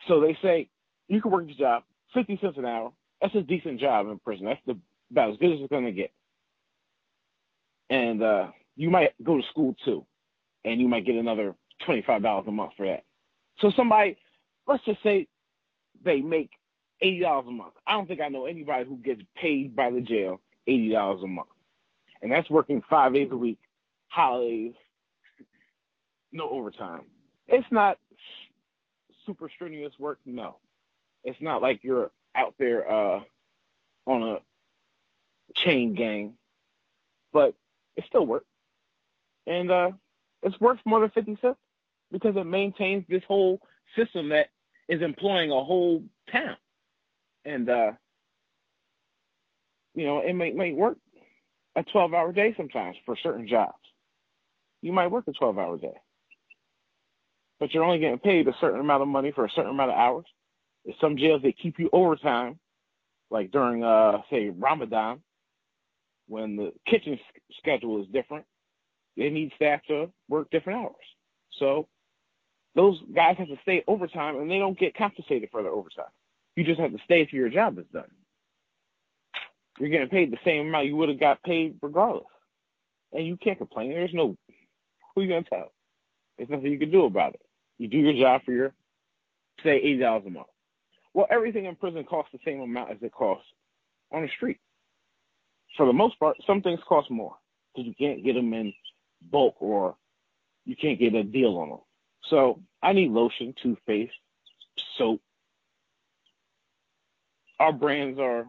so 0.09 0.21
they 0.21 0.37
say 0.43 0.69
you 1.09 1.21
can 1.21 1.31
work 1.31 1.47
this 1.47 1.57
job, 1.57 1.83
fifty 2.15 2.39
cents 2.41 2.57
an 2.59 2.65
hour. 2.65 2.93
That's 3.21 3.35
a 3.35 3.43
decent 3.43 3.81
job 3.81 4.09
in 4.09 4.19
prison. 4.19 4.47
That's 4.47 4.61
the 4.67 4.79
about 5.11 5.31
as 5.33 5.37
good 5.39 5.53
as 5.53 5.61
it's 5.61 5.71
gonna 5.71 5.93
get. 5.93 6.13
And 7.91 8.23
uh, 8.23 8.49
you 8.75 8.91
might 8.91 9.13
go 9.23 9.37
to 9.37 9.43
school 9.51 9.75
too, 9.85 10.05
and 10.65 10.81
you 10.81 10.89
might 10.89 11.07
get 11.07 11.17
another 11.17 11.55
twenty 11.85 12.03
five 12.07 12.23
dollars 12.23 12.47
a 12.49 12.53
month 12.53 12.73
for 12.77 12.87
that. 12.87 13.05
So 13.61 13.71
somebody, 13.77 14.17
let's 14.67 14.85
just 14.85 15.03
say, 15.03 15.29
they 16.05 16.21
make 16.21 16.51
eighty 17.01 17.21
dollars 17.21 17.47
a 17.49 17.53
month. 17.53 17.75
I 17.87 17.93
don't 17.93 18.07
think 18.07 18.21
I 18.21 18.29
know 18.29 18.47
anybody 18.47 18.85
who 18.89 18.97
gets 18.97 19.23
paid 19.37 19.77
by 19.77 19.91
the 19.91 20.01
jail 20.01 20.41
eighty 20.67 20.91
dollars 20.91 21.23
a 21.23 21.27
month, 21.27 21.49
and 22.23 22.31
that's 22.33 22.51
working 22.51 22.83
five 22.89 23.15
days 23.15 23.29
a 23.31 23.37
week, 23.37 23.59
holidays, 24.09 24.75
no 26.33 26.49
overtime. 26.49 27.03
It's 27.49 27.67
not 27.71 27.99
super 29.25 29.49
strenuous 29.49 29.93
work. 29.99 30.19
No, 30.25 30.57
it's 31.25 31.41
not 31.41 31.63
like 31.63 31.81
you're 31.83 32.11
out 32.35 32.55
there 32.59 32.91
uh, 32.91 33.21
on 34.07 34.23
a 34.23 34.39
chain 35.55 35.95
gang, 35.95 36.35
but 37.33 37.55
it 37.97 38.05
still 38.09 38.27
works, 38.27 38.47
and 39.47 39.71
uh, 39.71 39.91
it's 40.43 40.61
worth 40.61 40.79
more 40.85 41.01
than 41.01 41.11
fifty 41.11 41.37
cents 41.41 41.59
because 42.13 42.37
it 42.37 42.45
maintains 42.45 43.05
this 43.09 43.23
whole 43.27 43.61
system 43.97 44.29
that 44.29 44.49
is 44.89 45.03
employing 45.03 45.51
a 45.51 45.65
whole 45.65 46.03
town, 46.31 46.57
and 47.47 47.71
uh, 47.71 47.93
you 49.95 50.05
know 50.05 50.19
it 50.19 50.35
may 50.35 50.53
may 50.53 50.73
work 50.73 50.99
a 51.77 51.83
twelve 51.85 52.13
hour 52.13 52.33
day 52.33 52.53
sometimes 52.57 52.97
for 53.07 53.17
certain 53.23 53.49
jobs. 53.49 53.73
You 54.83 54.93
might 54.93 55.07
work 55.09 55.25
a 55.29 55.33
twelve 55.33 55.59
hour 55.59 55.79
day, 55.79 55.95
but 57.61 57.73
you're 57.73 57.85
only 57.85 57.99
getting 57.99 58.19
paid 58.19 58.49
a 58.49 58.55
certain 58.61 58.81
amount 58.81 59.03
of 59.03 59.09
money 59.09 59.33
for 59.33 59.45
a 59.45 59.51
certain 59.51 59.71
amount 59.71 59.93
of 59.93 59.97
hours. 59.97 60.27
In 60.85 60.95
some 61.01 61.17
jails 61.17 61.43
they 61.43 61.53
keep 61.53 61.79
you 61.79 61.89
overtime, 61.93 62.59
like 63.31 63.51
during 63.53 63.85
uh 63.85 64.19
say 64.31 64.51
Ramadan, 64.51 65.23
when 66.29 66.57
the 66.57 66.73
kitchen 66.87 67.19
schedule 67.59 68.03
is 68.03 68.09
different, 68.13 68.45
they 69.17 69.31
need 69.31 69.53
staff 69.55 69.81
to 69.89 70.11
work 70.29 70.51
different 70.51 70.81
hours. 70.81 70.95
So 71.59 71.89
those 72.75 73.01
guys 73.15 73.37
have 73.39 73.49
to 73.49 73.57
stay 73.63 73.83
overtime 73.87 74.37
and 74.37 74.51
they 74.51 74.59
don't 74.59 74.79
get 74.79 74.95
compensated 74.95 75.49
for 75.51 75.63
their 75.63 75.73
overtime. 75.73 76.05
You 76.57 76.65
just 76.65 76.81
have 76.81 76.93
to 76.93 76.99
stay 77.05 77.25
till 77.27 77.39
your 77.39 77.49
job 77.51 77.79
is 77.79 77.85
done. 77.93 78.11
You're 79.79 79.91
getting 79.91 80.09
paid 80.09 80.33
the 80.33 80.39
same 80.45 80.69
amount 80.69 80.87
you 80.87 80.97
would 80.97 81.11
have 81.11 81.21
got 81.21 81.43
paid 81.43 81.77
regardless. 81.83 82.25
And 83.13 83.27
you 83.27 83.37
can't 83.37 83.59
complain. 83.59 83.91
There's 83.91 84.15
no 84.15 84.37
who 85.15 85.23
you 85.23 85.29
gonna 85.29 85.43
tell? 85.43 85.73
There's 86.37 86.51
nothing 86.51 86.73
you 86.73 86.79
can 86.79 86.91
do 86.91 87.05
about 87.05 87.35
it. 87.35 87.43
You 87.79 87.89
do 87.89 87.99
your 87.99 88.15
job 88.15 88.43
for 88.45 88.53
your 88.53 88.73
say 89.63 89.77
eighty 89.77 89.99
dollars 89.99 90.25
a 90.27 90.31
month. 90.31 90.49
Well, 91.15 91.27
everything 91.31 91.67
in 91.67 91.77
prison 91.77 92.05
costs 92.05 92.33
the 92.33 92.39
same 92.45 92.61
amount 92.61 92.91
as 92.91 92.99
it 93.03 93.13
costs 93.13 93.47
on 94.13 94.23
the 94.23 94.29
street 94.29 94.59
for 95.77 95.87
the 95.87 95.93
most 95.93 96.19
part, 96.19 96.37
some 96.47 96.63
things 96.63 96.81
cost 96.89 97.11
more 97.11 97.37
because 97.75 97.87
you 97.87 97.95
can't 97.95 98.25
get 98.25 98.35
them 98.35 98.53
in 98.53 98.73
bulk 99.31 99.57
or 99.61 99.97
you 100.65 100.77
can't 100.77 100.99
get 100.99 101.15
a 101.15 101.23
deal 101.23 101.57
on 101.59 101.69
them. 101.69 101.79
So 102.31 102.61
I 102.83 102.93
need 102.93 103.11
lotion, 103.11 103.55
toothpaste, 103.63 104.13
soap. 104.99 105.21
Our 107.59 107.73
brands 107.73 108.19
are 108.19 108.47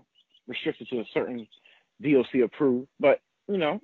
restricted 0.47 0.89
to 0.89 0.99
a 0.99 1.05
certain 1.13 1.47
DOC 2.01 2.41
approved, 2.43 2.87
but 2.99 3.21
you 3.47 3.57
know, 3.57 3.79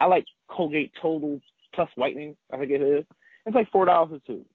I 0.00 0.06
like 0.06 0.24
Colgate 0.48 0.92
Total 1.00 1.40
Plus 1.74 1.88
Whitening. 1.96 2.36
I 2.52 2.58
think 2.58 2.70
it 2.70 2.82
is. 2.82 3.04
It's 3.44 3.54
like 3.54 3.70
four 3.70 3.84
dollars 3.84 4.20
a 4.24 4.26
tube. 4.26 4.46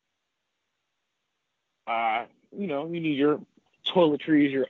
Uh, 1.88 2.26
you 2.52 2.68
know, 2.68 2.88
you 2.88 3.00
need 3.00 3.18
your 3.18 3.40
toiletries, 3.94 4.52
your 4.52 4.68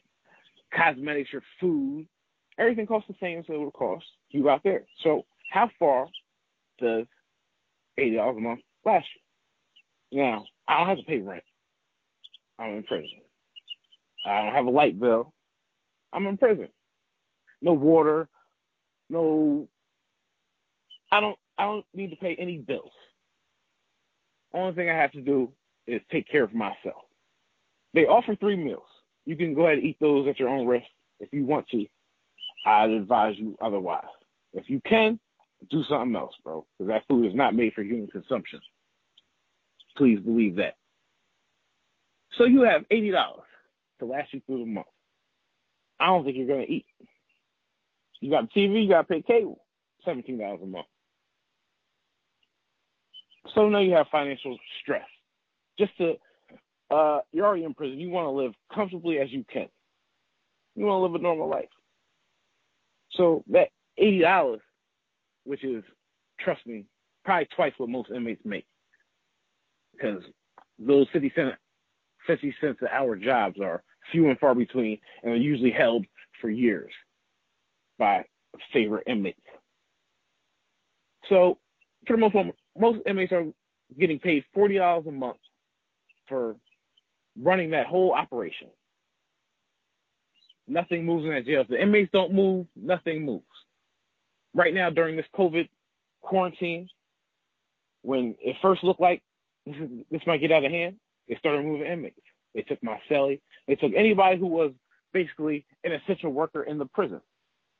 cosmetics, 0.73 1.31
your 1.33 1.43
food, 1.59 2.07
everything 2.57 2.85
costs 2.85 3.07
the 3.07 3.15
same 3.19 3.39
as 3.39 3.45
it 3.49 3.59
would 3.59 3.73
cost 3.73 4.05
you 4.29 4.49
out 4.49 4.63
there. 4.63 4.83
So 5.03 5.25
how 5.51 5.69
far 5.79 6.07
does 6.79 7.05
eighty 7.97 8.15
dollars 8.15 8.37
a 8.37 8.41
month 8.41 8.61
last 8.85 9.07
you? 10.11 10.21
Now, 10.21 10.45
I 10.67 10.79
don't 10.79 10.89
have 10.89 10.97
to 10.97 11.03
pay 11.03 11.19
rent. 11.19 11.43
I'm 12.59 12.75
in 12.77 12.83
prison. 12.83 13.09
I 14.25 14.43
don't 14.43 14.53
have 14.53 14.65
a 14.65 14.71
light 14.71 14.99
bill. 14.99 15.33
I'm 16.13 16.27
in 16.27 16.37
prison. 16.37 16.67
No 17.61 17.73
water, 17.73 18.27
no 19.09 19.67
I 21.11 21.19
don't 21.19 21.37
I 21.57 21.63
don't 21.63 21.85
need 21.93 22.09
to 22.09 22.15
pay 22.15 22.35
any 22.39 22.57
bills. 22.57 22.91
Only 24.53 24.73
thing 24.73 24.89
I 24.89 24.95
have 24.95 25.11
to 25.13 25.21
do 25.21 25.51
is 25.87 26.01
take 26.11 26.27
care 26.29 26.43
of 26.43 26.53
myself. 26.53 27.03
They 27.93 28.05
offer 28.05 28.35
three 28.35 28.55
meals. 28.55 28.83
You 29.25 29.35
can 29.35 29.53
go 29.53 29.65
ahead 29.65 29.77
and 29.79 29.87
eat 29.87 29.97
those 29.99 30.27
at 30.27 30.39
your 30.39 30.49
own 30.49 30.65
risk 30.65 30.85
if 31.19 31.29
you 31.31 31.45
want 31.45 31.67
to. 31.69 31.85
I'd 32.65 32.89
advise 32.89 33.35
you 33.37 33.57
otherwise. 33.61 34.05
If 34.53 34.69
you 34.69 34.81
can, 34.87 35.19
do 35.69 35.83
something 35.87 36.15
else, 36.15 36.33
bro, 36.43 36.65
because 36.77 36.89
that 36.89 37.07
food 37.07 37.27
is 37.27 37.35
not 37.35 37.55
made 37.55 37.73
for 37.73 37.83
human 37.83 38.07
consumption. 38.07 38.59
Please 39.97 40.19
believe 40.19 40.55
that. 40.55 40.75
So 42.37 42.45
you 42.45 42.61
have 42.61 42.85
eighty 42.91 43.11
dollars 43.11 43.43
to 44.01 44.05
last 44.05 44.33
you 44.33 44.41
through 44.45 44.59
the 44.59 44.65
month. 44.65 44.87
I 45.99 46.07
don't 46.07 46.25
think 46.25 46.35
you're 46.35 46.47
gonna 46.47 46.63
eat. 46.63 46.85
You 48.19 48.29
got 48.29 48.51
TV, 48.51 48.83
you 48.83 48.89
gotta 48.89 49.07
pay 49.07 49.21
cable, 49.21 49.63
seventeen 50.03 50.37
dollars 50.37 50.59
a 50.61 50.65
month. 50.65 50.87
So 53.55 53.69
now 53.69 53.79
you 53.79 53.93
have 53.93 54.07
financial 54.11 54.57
stress. 54.81 55.07
Just 55.79 55.97
to, 55.97 56.15
uh, 56.91 57.19
you're 57.31 57.45
already 57.45 57.63
in 57.63 57.73
prison. 57.73 57.99
You 57.99 58.09
want 58.09 58.25
to 58.25 58.31
live 58.31 58.53
comfortably 58.73 59.19
as 59.19 59.31
you 59.31 59.45
can. 59.51 59.67
You 60.75 60.85
want 60.85 60.99
to 60.99 61.03
live 61.03 61.15
a 61.15 61.23
normal 61.23 61.49
life. 61.49 61.69
So 63.13 63.43
that 63.49 63.69
eighty 63.97 64.19
dollars, 64.19 64.61
which 65.43 65.63
is, 65.63 65.83
trust 66.39 66.65
me, 66.65 66.85
probably 67.25 67.47
twice 67.55 67.73
what 67.77 67.89
most 67.89 68.11
inmates 68.11 68.41
make, 68.45 68.65
because 69.93 70.21
those 70.79 71.07
fifty 71.11 71.31
cent, 71.35 71.55
fifty 72.25 72.55
cents 72.61 72.79
an 72.81 72.89
hour 72.91 73.15
jobs 73.15 73.59
are 73.59 73.83
few 74.11 74.29
and 74.29 74.39
far 74.39 74.55
between, 74.55 74.99
and 75.23 75.33
are 75.33 75.37
usually 75.37 75.71
held 75.71 76.05
for 76.39 76.49
years 76.49 76.91
by 77.97 78.25
favorite 78.73 79.03
inmates. 79.07 79.39
So, 81.29 81.57
for 82.07 82.13
the 82.13 82.19
most 82.21 82.33
part, 82.33 82.47
most 82.77 82.99
inmates 83.05 83.31
are 83.31 83.45
getting 83.99 84.19
paid 84.19 84.43
forty 84.53 84.77
dollars 84.77 85.05
a 85.07 85.11
month 85.11 85.37
for 86.27 86.55
running 87.39 87.71
that 87.71 87.87
whole 87.87 88.13
operation. 88.13 88.67
Nothing 90.67 91.05
moves 91.05 91.25
in 91.25 91.31
that 91.31 91.45
jail. 91.45 91.61
If 91.61 91.67
the 91.67 91.81
inmates 91.81 92.11
don't 92.13 92.33
move, 92.33 92.65
nothing 92.75 93.25
moves. 93.25 93.45
Right 94.53 94.73
now, 94.73 94.89
during 94.89 95.15
this 95.15 95.25
COVID 95.35 95.67
quarantine, 96.21 96.87
when 98.03 98.35
it 98.41 98.55
first 98.61 98.83
looked 98.83 99.01
like 99.01 99.21
this, 99.65 99.75
is, 99.81 99.89
this 100.09 100.21
might 100.25 100.41
get 100.41 100.51
out 100.51 100.65
of 100.65 100.71
hand, 100.71 100.95
they 101.27 101.35
started 101.35 101.65
moving 101.65 101.87
inmates. 101.87 102.19
They 102.53 102.61
took 102.61 102.81
my 102.83 102.99
cellie. 103.09 103.39
They 103.67 103.75
took 103.75 103.93
anybody 103.95 104.37
who 104.37 104.47
was 104.47 104.71
basically 105.13 105.65
an 105.83 105.93
essential 105.93 106.31
worker 106.31 106.63
in 106.63 106.77
the 106.77 106.85
prison. 106.85 107.21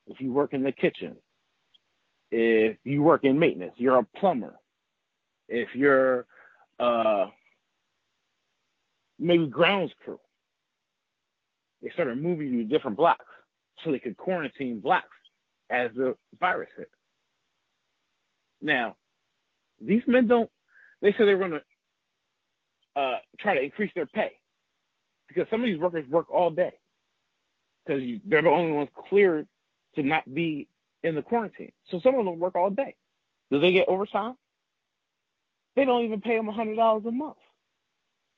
If 0.06 0.20
you 0.20 0.32
work 0.32 0.52
in 0.52 0.62
the 0.62 0.72
kitchen, 0.72 1.16
if 2.30 2.76
you 2.84 3.02
work 3.02 3.24
in 3.24 3.38
maintenance, 3.38 3.74
you're 3.76 3.98
a 3.98 4.04
plumber. 4.18 4.54
If 5.48 5.68
you're 5.74 6.26
uh, 6.80 7.26
maybe 9.18 9.46
grounds 9.46 9.92
crew, 10.02 10.18
they 11.82 11.90
started 11.90 12.22
moving 12.22 12.52
you 12.52 12.62
to 12.62 12.68
different 12.68 12.96
blocks 12.96 13.24
so 13.84 13.90
they 13.90 13.98
could 13.98 14.16
quarantine 14.16 14.80
blocks 14.80 15.08
as 15.70 15.90
the 15.94 16.16
virus 16.40 16.70
hit. 16.76 16.90
Now, 18.60 18.96
these 19.80 20.02
men 20.06 20.26
don't. 20.26 20.50
They 21.00 21.12
said 21.12 21.26
they 21.26 21.34
were 21.34 21.48
going 21.48 21.60
to 21.60 23.00
uh, 23.00 23.18
try 23.40 23.54
to 23.54 23.62
increase 23.62 23.90
their 23.94 24.06
pay 24.06 24.32
because 25.34 25.48
some 25.50 25.60
of 25.60 25.66
these 25.66 25.78
workers 25.78 26.08
work 26.08 26.30
all 26.30 26.50
day 26.50 26.72
because 27.84 28.02
they're 28.26 28.42
the 28.42 28.48
only 28.48 28.72
ones 28.72 28.88
cleared 29.08 29.46
to 29.94 30.02
not 30.02 30.32
be 30.32 30.68
in 31.02 31.14
the 31.14 31.22
quarantine. 31.22 31.72
So 31.90 32.00
some 32.02 32.14
of 32.14 32.24
them 32.24 32.38
work 32.38 32.54
all 32.54 32.70
day. 32.70 32.94
Do 33.50 33.60
they 33.60 33.72
get 33.72 33.88
overtime? 33.88 34.34
They 35.76 35.84
don't 35.84 36.04
even 36.04 36.20
pay 36.20 36.38
hundred 36.38 36.76
dollars 36.76 37.04
a 37.06 37.10
month. 37.10 37.36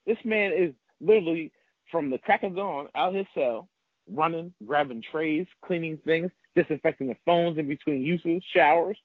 This 0.06 0.18
man 0.24 0.52
is 0.52 0.72
literally 1.00 1.52
from 1.90 2.10
the 2.10 2.18
crack 2.18 2.42
of 2.42 2.56
dawn 2.56 2.88
out 2.94 3.14
his 3.14 3.26
cell, 3.34 3.68
running, 4.10 4.52
grabbing 4.66 5.02
trays, 5.10 5.46
cleaning 5.64 5.98
things, 6.04 6.30
disinfecting 6.54 7.08
the 7.08 7.16
phones 7.24 7.58
in 7.58 7.68
between 7.68 8.02
uses, 8.02 8.42
showers. 8.54 8.98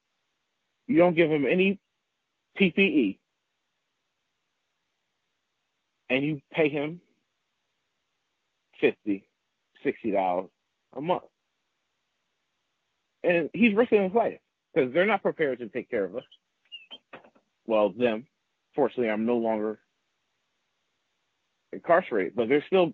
You 0.87 0.97
don't 0.97 1.15
give 1.15 1.29
him 1.29 1.45
any 1.45 1.79
PPE, 2.59 3.17
and 6.09 6.23
you 6.23 6.41
pay 6.51 6.69
him 6.69 6.99
fifty, 8.79 9.27
sixty 9.83 10.11
dollars 10.11 10.49
a 10.95 11.01
month, 11.01 11.23
and 13.23 13.49
he's 13.53 13.75
risking 13.75 14.03
his 14.03 14.13
life 14.13 14.39
because 14.73 14.93
they're 14.93 15.05
not 15.05 15.21
prepared 15.21 15.59
to 15.59 15.67
take 15.67 15.89
care 15.89 16.05
of 16.05 16.15
us. 16.15 16.23
Well, 17.67 17.89
them. 17.91 18.25
Fortunately, 18.75 19.09
I'm 19.09 19.25
no 19.25 19.37
longer 19.37 19.79
incarcerated, 21.73 22.33
but 22.35 22.49
there's 22.49 22.63
still 22.67 22.93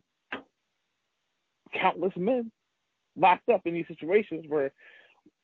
countless 1.80 2.13
men 2.15 2.51
locked 3.15 3.50
up 3.50 3.62
in 3.65 3.74
these 3.74 3.88
situations 3.88 4.46
where 4.48 4.72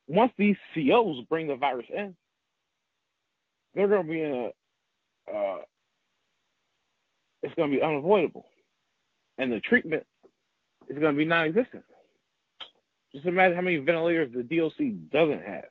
once 0.07 0.31
these 0.37 0.55
COs 0.73 1.23
bring 1.29 1.47
the 1.47 1.55
virus 1.55 1.85
in, 1.95 2.15
they're 3.73 3.87
going 3.87 4.05
to 4.05 4.11
be 4.11 4.21
in 4.21 4.33
a, 4.33 5.33
uh, 5.33 5.59
it's 7.43 7.55
going 7.55 7.71
to 7.71 7.77
be 7.77 7.83
unavoidable. 7.83 8.45
And 9.37 9.51
the 9.51 9.59
treatment 9.61 10.05
is 10.89 10.99
going 10.99 11.13
to 11.13 11.17
be 11.17 11.25
non 11.25 11.47
existent. 11.47 11.83
Just 13.13 13.25
imagine 13.25 13.55
how 13.55 13.61
many 13.61 13.77
ventilators 13.77 14.31
the 14.33 14.43
DOC 14.43 15.11
doesn't 15.11 15.43
have. 15.43 15.65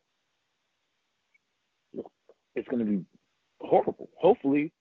It's 2.54 2.68
going 2.68 2.84
to 2.84 2.90
be 2.90 3.04
horrible. 3.60 4.10
Hopefully, 4.16 4.72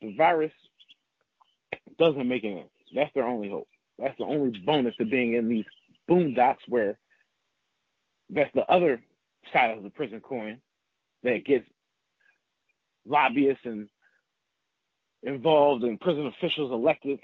the 0.00 0.14
virus 0.16 0.52
doesn't 1.98 2.28
make 2.28 2.44
it 2.44 2.48
in. 2.48 2.64
That's 2.94 3.12
their 3.14 3.26
only 3.26 3.50
hope. 3.50 3.68
That's 3.98 4.16
the 4.18 4.24
only 4.24 4.58
bonus 4.64 4.94
to 4.96 5.04
being 5.04 5.34
in 5.34 5.48
these 5.48 5.64
boondocks 6.08 6.56
where 6.68 6.98
that's 8.30 8.50
the 8.54 8.66
other 8.70 9.00
side 9.52 9.76
of 9.76 9.82
the 9.82 9.90
prison 9.90 10.20
coin 10.20 10.60
that 11.22 11.44
gets 11.44 11.64
lobbyists 13.06 13.64
and 13.64 13.88
involved 15.22 15.84
and 15.84 16.00
prison 16.00 16.26
officials 16.26 16.72
elected, 16.72 17.18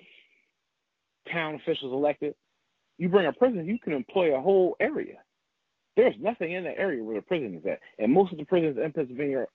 town 1.31 1.55
officials 1.55 1.93
elected. 1.93 2.35
You 2.99 3.09
bring 3.09 3.27
a 3.27 3.33
prison, 3.33 3.67
you 3.67 3.79
can 3.79 3.93
employ 3.93 4.37
a 4.37 4.41
whole 4.41 4.77
area. 4.81 5.17
There's 5.97 6.15
nothing 6.21 6.53
in 6.53 6.65
the 6.65 6.77
area 6.79 7.03
where 7.03 7.17
the 7.17 7.23
prison 7.23 7.55
is 7.55 7.67
at. 7.67 7.81
And 7.99 8.13
most 8.13 8.33
of 8.33 8.39
the 8.39 8.45
prisons 8.45 8.79
in 8.83 8.93
Pennsylvania 8.93 9.47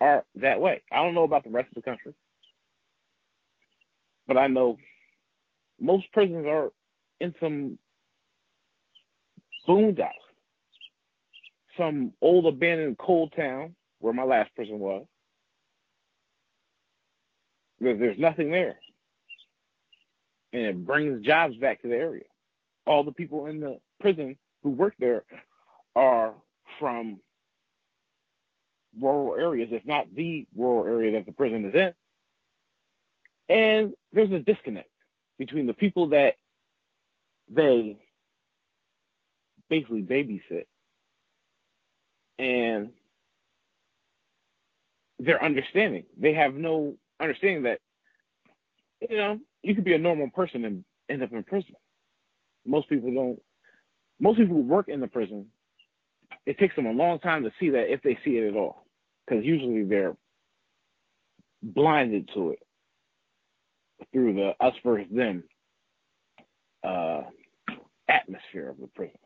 are 0.00 0.24
that 0.36 0.60
way. 0.60 0.82
I 0.90 0.96
don't 0.96 1.14
know 1.14 1.24
about 1.24 1.44
the 1.44 1.50
rest 1.50 1.68
of 1.68 1.74
the 1.76 1.82
country. 1.82 2.14
But 4.26 4.38
I 4.38 4.46
know 4.48 4.78
most 5.80 6.10
prisons 6.12 6.46
are 6.46 6.70
in 7.20 7.34
some 7.40 7.78
boondocks, 9.68 10.10
some 11.76 12.12
old 12.20 12.46
abandoned 12.46 12.98
coal 12.98 13.28
town 13.30 13.74
where 14.00 14.12
my 14.12 14.24
last 14.24 14.54
prison 14.54 14.78
was. 14.78 15.04
Because 17.78 17.98
there's 17.98 18.18
nothing 18.18 18.50
there. 18.50 18.76
And 20.54 20.62
it 20.62 20.86
brings 20.86 21.26
jobs 21.26 21.56
back 21.56 21.82
to 21.82 21.88
the 21.88 21.96
area. 21.96 22.24
All 22.86 23.02
the 23.02 23.12
people 23.12 23.46
in 23.46 23.58
the 23.58 23.80
prison 24.00 24.36
who 24.62 24.70
work 24.70 24.94
there 24.98 25.24
are 25.96 26.32
from 26.78 27.18
rural 29.00 29.34
areas, 29.34 29.70
if 29.72 29.84
not 29.84 30.06
the 30.14 30.46
rural 30.56 30.86
area 30.86 31.12
that 31.12 31.26
the 31.26 31.32
prison 31.32 31.64
is 31.64 31.74
in. 31.74 31.92
And 33.48 33.94
there's 34.12 34.30
a 34.30 34.38
disconnect 34.38 34.88
between 35.38 35.66
the 35.66 35.74
people 35.74 36.10
that 36.10 36.36
they 37.50 37.96
basically 39.68 40.02
babysit 40.02 40.66
and 42.38 42.90
their 45.18 45.42
understanding. 45.42 46.04
They 46.16 46.34
have 46.34 46.54
no 46.54 46.94
understanding 47.18 47.64
that, 47.64 47.80
you 49.10 49.16
know, 49.16 49.38
you 49.62 49.74
could 49.74 49.84
be 49.84 49.94
a 49.94 49.98
normal 49.98 50.30
person 50.30 50.64
and 50.64 50.84
end 51.10 51.22
up 51.22 51.32
in 51.32 51.42
prison. 51.44 51.74
Most 52.66 52.88
people 52.88 53.12
don't, 53.12 53.40
most 54.20 54.38
people 54.38 54.56
who 54.56 54.62
work 54.62 54.88
in 54.88 55.00
the 55.00 55.06
prison, 55.08 55.46
it 56.46 56.58
takes 56.58 56.76
them 56.76 56.86
a 56.86 56.92
long 56.92 57.18
time 57.18 57.44
to 57.44 57.52
see 57.60 57.70
that 57.70 57.92
if 57.92 58.02
they 58.02 58.18
see 58.24 58.32
it 58.38 58.48
at 58.48 58.56
all. 58.56 58.86
Because 59.26 59.44
usually 59.44 59.84
they're 59.84 60.16
blinded 61.62 62.28
to 62.34 62.50
it 62.50 62.58
through 64.12 64.34
the 64.34 64.52
us 64.64 64.74
versus 64.84 65.08
them 65.10 65.44
uh, 66.86 67.22
atmosphere 68.08 68.70
of 68.70 68.78
the 68.78 68.88
prison. 68.94 69.18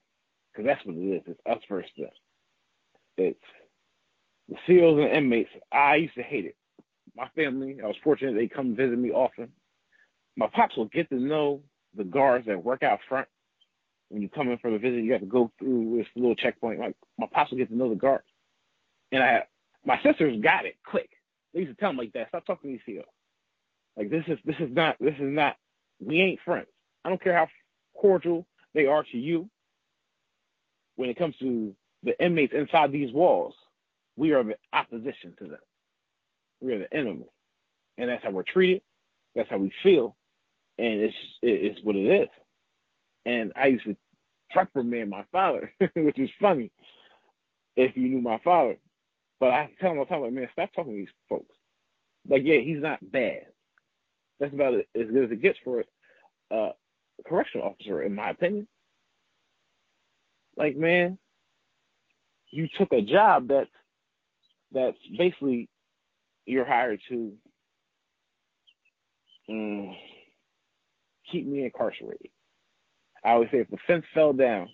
Because 0.53 0.67
that's 0.67 0.85
what 0.87 0.97
it 0.97 1.01
is. 1.01 1.23
It's 1.27 1.41
us 1.47 1.63
versus 1.69 1.91
them. 1.97 2.11
It's 3.17 3.41
the 4.49 4.57
COs 4.67 5.01
and 5.01 5.17
inmates. 5.17 5.51
I 5.73 5.97
used 5.97 6.15
to 6.15 6.23
hate 6.23 6.47
it. 6.47 6.57
My 7.17 7.29
family, 7.37 7.79
I 7.83 7.87
was 7.87 7.97
fortunate 8.05 8.35
they 8.35 8.49
come 8.49 8.77
visit 8.77 8.99
me 8.99 9.11
often. 9.11 9.51
My 10.39 10.47
pops 10.47 10.77
will 10.77 10.85
get 10.87 11.09
to 11.11 11.17
know 11.17 11.61
the 11.97 12.05
guards 12.05 12.47
that 12.47 12.65
work 12.65 12.85
out 12.85 13.01
front. 13.09 13.27
When 14.09 14.23
you 14.23 14.29
come 14.29 14.49
in 14.49 14.59
for 14.59 14.71
the 14.71 14.79
visit, 14.79 15.03
you 15.03 15.13
have 15.13 15.21
to 15.21 15.27
go 15.27 15.51
through 15.59 15.99
this 15.99 16.07
little 16.15 16.37
checkpoint. 16.37 16.79
Like 16.79 16.95
my 17.19 17.27
pops 17.31 17.51
will 17.51 17.59
get 17.59 17.69
to 17.71 17.77
know 17.77 17.89
the 17.89 17.97
guards. 17.97 18.25
And 19.11 19.21
I, 19.23 19.43
my 19.85 20.01
sisters 20.03 20.41
got 20.41 20.65
it 20.65 20.77
quick. 20.87 21.11
They 21.53 21.61
used 21.61 21.73
to 21.73 21.81
tell 21.81 21.91
them 21.91 21.97
like 21.97 22.13
that. 22.13 22.29
Stop 22.29 22.47
talking 22.47 22.71
to 22.71 22.81
these 22.87 22.97
COs. 22.97 23.07
Like 23.97 24.11
this 24.11 24.23
is 24.29 24.39
this 24.45 24.55
is 24.61 24.71
not 24.73 24.97
this 25.01 25.15
is 25.15 25.35
not 25.35 25.57
we 26.01 26.21
ain't 26.21 26.41
friends. 26.45 26.69
I 27.05 27.09
don't 27.09 27.23
care 27.23 27.37
how 27.37 27.49
cordial 28.01 28.47
they 28.75 28.87
are 28.87 29.03
to 29.03 29.19
you. 29.19 29.51
When 30.95 31.11
it 31.11 31.19
comes 31.19 31.35
to 31.41 31.75
the 32.05 32.25
inmates 32.25 32.55
inside 32.55 32.93
these 32.93 33.13
walls, 33.13 33.55
we 34.17 34.33
are 34.33 34.45
the 34.45 34.57
opposition 34.73 35.35
to 35.39 35.45
them. 35.47 35.59
We 36.61 36.75
are 36.75 36.79
the 36.79 36.95
enemy, 36.95 37.27
and 37.99 38.09
that's 38.09 38.23
how 38.23 38.31
we're 38.31 38.45
treated. 38.45 38.83
That's 39.35 39.51
how 39.51 39.59
we 39.59 39.73
feel, 39.83 40.17
and 40.79 41.01
it's 41.01 41.17
it's 41.43 41.81
what 41.83 41.97
it 41.97 42.23
is. 42.23 42.29
And 43.27 43.53
I 43.57 43.67
used 43.69 43.85
to 43.85 43.97
reprimand 44.55 45.11
my 45.11 45.25
father, 45.33 45.73
which 45.97 46.19
is 46.19 46.31
funny 46.41 46.71
if 47.77 47.97
you 47.97 48.09
knew 48.09 48.21
my 48.21 48.39
father. 48.45 48.77
But 49.41 49.51
I 49.51 49.71
tell 49.81 49.93
him 49.93 49.99
all 49.99 50.05
the 50.05 50.09
time, 50.09 50.23
like, 50.23 50.33
man, 50.33 50.49
stop 50.53 50.71
talking 50.75 50.93
to 50.93 50.99
these 50.99 51.09
folks. 51.29 51.55
Like, 52.29 52.43
yeah, 52.45 52.61
he's 52.61 52.83
not 52.83 52.99
bad. 53.13 53.47
That's 54.41 54.53
about 54.53 54.75
as 54.75 54.85
good 54.95 55.25
as 55.25 55.31
it 55.31 55.43
gets 55.43 55.59
for 55.65 55.85
a 56.51 56.71
correctional 57.27 57.69
officer, 57.69 58.03
in 58.03 58.15
my 58.15 58.31
opinion. 58.31 58.67
Like, 60.57 60.77
man, 60.77 61.19
you 62.51 62.69
took 62.79 62.93
a 62.93 63.03
job 63.03 63.49
that's 63.49 63.71
that's 64.73 64.99
basically 65.17 65.69
you're 66.47 66.65
hired 66.65 67.01
to 67.09 67.33
um, 69.49 69.95
keep 71.31 71.47
me 71.47 71.65
incarcerated. 71.65 72.31
I 73.25 73.31
always 73.31 73.51
say 73.51 73.59
if 73.59 73.71
the 73.71 73.79
fence 73.87 74.05
fell 74.15 74.33
down, 74.33 74.69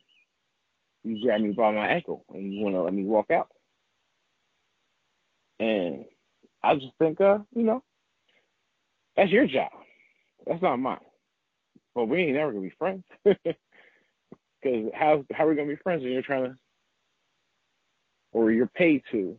you 1.02 1.22
grab 1.22 1.40
me 1.40 1.50
by 1.52 1.72
my 1.72 1.86
ankle 1.88 2.24
and 2.32 2.52
you 2.52 2.62
want 2.62 2.74
to 2.76 2.82
let 2.82 2.94
me 2.94 3.04
walk 3.04 3.30
out. 3.30 3.48
And 5.60 6.04
I 6.62 6.74
just 6.74 6.92
think, 6.98 7.20
uh, 7.20 7.38
you 7.54 7.62
know, 7.62 7.82
that's 9.16 9.30
your 9.30 9.46
job. 9.46 9.70
That's 10.46 10.62
not 10.62 10.76
mine. 10.78 10.98
But 11.94 12.06
we 12.06 12.22
ain't 12.22 12.34
never 12.34 12.52
gonna 12.52 12.62
be 12.62 12.74
friends. 12.78 13.04
Because 14.64 14.90
how 14.94 15.24
how 15.32 15.44
are 15.44 15.50
we 15.50 15.56
gonna 15.56 15.68
be 15.68 15.76
friends 15.76 16.02
when 16.02 16.12
you're 16.12 16.22
trying 16.22 16.44
to, 16.44 16.56
or 18.32 18.50
you're 18.50 18.66
paid 18.66 19.02
to 19.12 19.36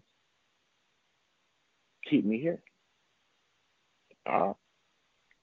keep 2.08 2.24
me 2.24 2.40
here? 2.40 2.62
Uh, 4.28 4.54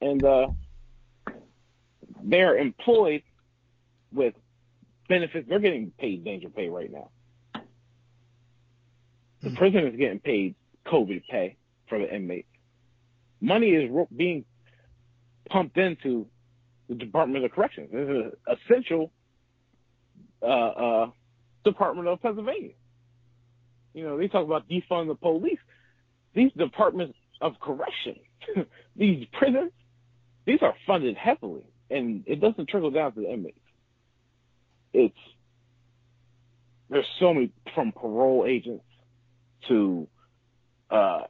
and 0.01 0.25
uh, 0.25 0.47
they're 2.25 2.57
employed 2.57 3.23
with 4.13 4.35
benefits. 5.09 5.49
They're 5.49 5.61
getting 5.61 5.93
paid 5.99 6.25
danger 6.25 6.49
pay 6.49 6.69
right 6.69 6.91
now. 6.91 7.11
The 9.43 9.49
mm-hmm. 9.49 9.57
prison 9.57 9.87
is 9.87 9.97
getting 9.97 10.21
paid 10.21 10.55
COVID 10.87 11.23
pay 11.29 11.57
for 11.89 11.99
the 11.99 12.15
inmates 12.15 12.47
money 13.43 13.71
is 13.71 13.91
being 14.17 14.45
pumped 15.51 15.77
into 15.77 16.27
the 16.89 16.95
Department 16.95 17.45
of 17.45 17.51
Corrections. 17.51 17.89
This 17.93 18.09
is 18.09 18.09
an 18.09 18.33
essential 18.71 19.11
uh, 20.41 20.47
uh, 20.47 21.11
department 21.65 22.09
of 22.09 22.23
Pennsylvania. 22.23 22.71
You 23.93 24.05
know, 24.05 24.17
they 24.17 24.29
talk 24.29 24.47
about 24.47 24.69
defund 24.69 25.09
the 25.09 25.15
police. 25.15 25.59
These 26.35 26.53
departments 26.57 27.19
of 27.43 27.55
correction, 27.61 28.17
these 28.97 29.27
prisons, 29.33 29.73
these 30.47 30.61
are 30.63 30.75
funded 30.87 31.17
heavily, 31.17 31.65
and 31.93 32.25
it 32.27 32.41
doesn't 32.41 32.69
trickle 32.69 32.91
down 32.91 33.13
to 33.13 33.21
the 33.21 33.33
inmates. 33.33 33.59
It's 34.93 35.15
there's 36.91 37.07
so 37.19 37.33
many 37.33 37.51
from 37.75 37.93
parole 37.93 38.45
agents 38.47 38.85
to 39.69 40.07
uh, 40.91 41.23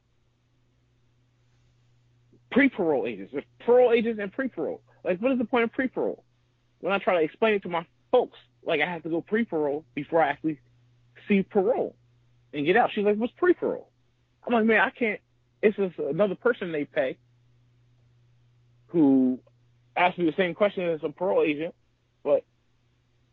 pre-parole 2.50 3.06
agents. 3.06 3.32
There's 3.32 3.44
parole 3.64 3.92
agents 3.92 4.18
and 4.20 4.32
pre-parole. 4.32 4.80
Like, 5.04 5.20
what 5.20 5.32
is 5.32 5.38
the 5.38 5.44
point 5.44 5.64
of 5.64 5.72
pre-parole? 5.72 6.24
When 6.80 6.92
I 6.92 6.98
try 6.98 7.14
to 7.18 7.24
explain 7.24 7.54
it 7.54 7.62
to 7.62 7.68
my 7.68 7.86
folks, 8.10 8.38
like 8.64 8.80
I 8.80 8.90
have 8.90 9.02
to 9.04 9.08
go 9.08 9.20
pre-parole 9.20 9.84
before 9.94 10.22
I 10.22 10.30
actually 10.30 10.58
see 11.28 11.42
parole 11.42 11.94
and 12.52 12.66
get 12.66 12.76
out. 12.76 12.90
She's 12.92 13.04
like, 13.04 13.16
"What's 13.16 13.32
pre-parole?" 13.36 13.88
I'm 14.46 14.52
like, 14.52 14.64
"Man, 14.64 14.80
I 14.80 14.90
can't." 14.90 15.20
It's 15.62 15.76
just 15.76 15.98
another 15.98 16.34
person 16.34 16.72
they 16.72 16.84
pay 16.84 17.16
who 18.88 19.38
asked 19.96 20.18
me 20.18 20.26
the 20.26 20.36
same 20.36 20.54
question 20.54 20.88
as 20.88 21.00
a 21.02 21.08
parole 21.08 21.42
agent, 21.42 21.74
but 22.22 22.44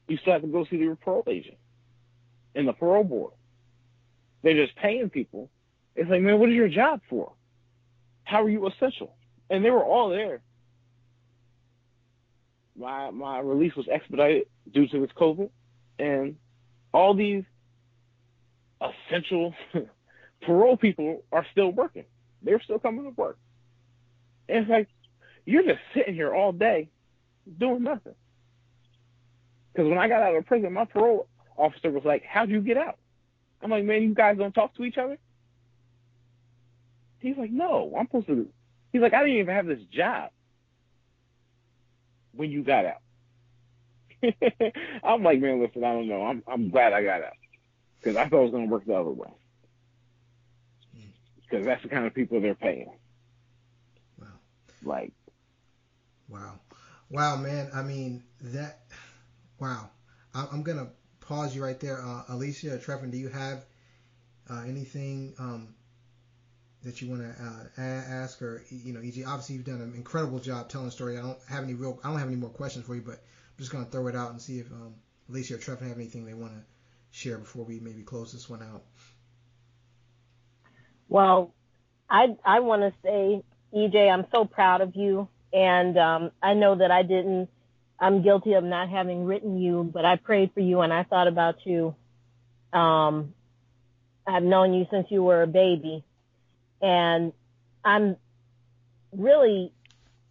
you 0.07 0.17
still 0.17 0.33
have 0.33 0.41
to 0.41 0.47
go 0.47 0.65
see 0.65 0.77
your 0.77 0.95
parole 0.95 1.23
agent 1.27 1.57
and 2.55 2.67
the 2.67 2.73
parole 2.73 3.03
board. 3.03 3.33
They're 4.43 4.65
just 4.65 4.75
paying 4.75 5.09
people. 5.09 5.49
It's 5.95 6.09
like, 6.09 6.21
man, 6.21 6.39
what 6.39 6.49
is 6.49 6.55
your 6.55 6.69
job 6.69 7.01
for? 7.09 7.33
How 8.23 8.43
are 8.43 8.49
you 8.49 8.67
essential? 8.67 9.15
And 9.49 9.63
they 9.63 9.69
were 9.69 9.83
all 9.83 10.09
there. 10.09 10.41
My 12.77 13.11
my 13.11 13.39
release 13.39 13.75
was 13.75 13.87
expedited 13.89 14.47
due 14.71 14.87
to 14.87 14.99
this 15.01 15.09
COVID, 15.17 15.49
and 15.97 16.37
all 16.93 17.13
these 17.13 17.43
essential 18.81 19.53
parole 20.45 20.77
people 20.77 21.23
are 21.31 21.45
still 21.51 21.71
working. 21.71 22.05
They're 22.41 22.61
still 22.61 22.79
coming 22.79 23.03
to 23.03 23.09
work. 23.09 23.37
And 24.47 24.59
it's 24.59 24.69
like, 24.69 24.87
you're 25.49 25.63
just 25.63 25.79
sitting 25.95 26.13
here 26.13 26.33
all 26.33 26.51
day 26.51 26.89
doing 27.57 27.83
nothing. 27.83 28.13
Because 29.73 29.89
when 29.89 29.97
I 29.97 30.07
got 30.07 30.21
out 30.21 30.35
of 30.35 30.45
prison, 30.45 30.71
my 30.73 30.85
parole 30.85 31.27
officer 31.57 31.89
was 31.89 32.05
like, 32.05 32.23
How'd 32.23 32.49
you 32.49 32.61
get 32.61 32.77
out? 32.77 32.99
I'm 33.61 33.71
like, 33.71 33.83
Man, 33.83 34.03
you 34.03 34.13
guys 34.13 34.37
don't 34.37 34.53
talk 34.53 34.75
to 34.75 34.83
each 34.83 34.97
other? 34.97 35.17
He's 37.19 37.35
like, 37.35 37.51
No, 37.51 37.95
I'm 37.97 38.05
supposed 38.05 38.27
to. 38.27 38.47
He's 38.93 39.01
like, 39.01 39.13
I 39.13 39.23
didn't 39.23 39.39
even 39.39 39.55
have 39.55 39.65
this 39.65 39.81
job 39.91 40.29
when 42.33 42.51
you 42.51 42.63
got 42.63 42.85
out. 42.85 43.01
I'm 45.03 45.23
like, 45.23 45.39
Man, 45.39 45.61
listen, 45.61 45.83
I 45.83 45.93
don't 45.93 46.07
know. 46.07 46.21
I'm, 46.21 46.43
I'm 46.47 46.69
glad 46.69 46.93
I 46.93 47.03
got 47.03 47.23
out 47.23 47.33
because 47.99 48.17
I 48.17 48.29
thought 48.29 48.41
it 48.41 48.43
was 48.43 48.51
going 48.51 48.67
to 48.67 48.71
work 48.71 48.85
the 48.85 48.93
other 48.93 49.09
way. 49.09 49.29
Hmm. 50.93 51.09
Because 51.41 51.65
that's 51.65 51.81
the 51.81 51.89
kind 51.89 52.05
of 52.05 52.13
people 52.13 52.39
they're 52.39 52.53
paying. 52.53 52.91
Wow. 54.19 54.27
Like, 54.83 55.13
wow. 56.29 56.59
Wow, 57.09 57.37
man. 57.37 57.69
I 57.73 57.81
mean, 57.81 58.23
that, 58.41 58.79
wow. 59.59 59.89
I, 60.33 60.47
I'm 60.51 60.63
going 60.63 60.77
to 60.77 60.87
pause 61.21 61.55
you 61.55 61.63
right 61.63 61.79
there. 61.79 62.01
Uh, 62.01 62.23
Alicia, 62.29 62.77
Trevor, 62.79 63.07
do 63.07 63.17
you 63.17 63.29
have 63.29 63.65
uh, 64.49 64.63
anything 64.67 65.33
um, 65.39 65.73
that 66.83 67.01
you 67.01 67.09
want 67.09 67.21
to 67.21 67.43
uh, 67.43 67.81
ask 67.81 68.41
or, 68.41 68.63
you 68.69 68.93
know, 68.93 68.99
EJ, 68.99 69.27
obviously 69.27 69.55
you've 69.55 69.65
done 69.65 69.81
an 69.81 69.93
incredible 69.95 70.39
job 70.39 70.69
telling 70.69 70.87
the 70.87 70.91
story. 70.91 71.17
I 71.17 71.21
don't 71.21 71.39
have 71.49 71.63
any 71.63 71.73
real, 71.73 71.99
I 72.03 72.09
don't 72.09 72.19
have 72.19 72.27
any 72.27 72.37
more 72.37 72.49
questions 72.49 72.85
for 72.85 72.95
you, 72.95 73.01
but 73.01 73.15
I'm 73.15 73.57
just 73.57 73.71
going 73.71 73.85
to 73.85 73.91
throw 73.91 74.07
it 74.07 74.15
out 74.15 74.31
and 74.31 74.41
see 74.41 74.59
if 74.59 74.71
um, 74.71 74.95
Alicia 75.29 75.55
or 75.55 75.57
Trevor 75.57 75.85
have 75.85 75.97
anything 75.97 76.25
they 76.25 76.33
want 76.33 76.53
to 76.53 76.61
share 77.11 77.37
before 77.37 77.65
we 77.65 77.79
maybe 77.79 78.03
close 78.03 78.31
this 78.31 78.49
one 78.49 78.61
out. 78.61 78.83
Well, 81.07 81.53
I 82.09 82.37
I 82.45 82.59
want 82.59 82.81
to 82.83 82.93
say, 83.03 83.43
EJ, 83.73 84.11
I'm 84.11 84.25
so 84.31 84.45
proud 84.45 84.81
of 84.81 84.95
you, 84.95 85.27
and 85.53 85.97
um, 85.97 86.31
I 86.41 86.53
know 86.53 86.75
that 86.75 86.91
I 86.91 87.03
didn't. 87.03 87.49
I'm 87.99 88.23
guilty 88.23 88.53
of 88.53 88.63
not 88.63 88.89
having 88.89 89.25
written 89.25 89.59
you, 89.59 89.89
but 89.93 90.05
I 90.05 90.15
prayed 90.15 90.51
for 90.53 90.61
you 90.61 90.79
and 90.81 90.93
I 90.93 91.03
thought 91.03 91.27
about 91.27 91.65
you. 91.65 91.95
Um, 92.71 93.33
I've 94.25 94.43
known 94.43 94.73
you 94.73 94.85
since 94.89 95.07
you 95.09 95.21
were 95.23 95.41
a 95.41 95.47
baby, 95.47 96.03
and 96.81 97.33
I'm 97.83 98.15
really 99.11 99.73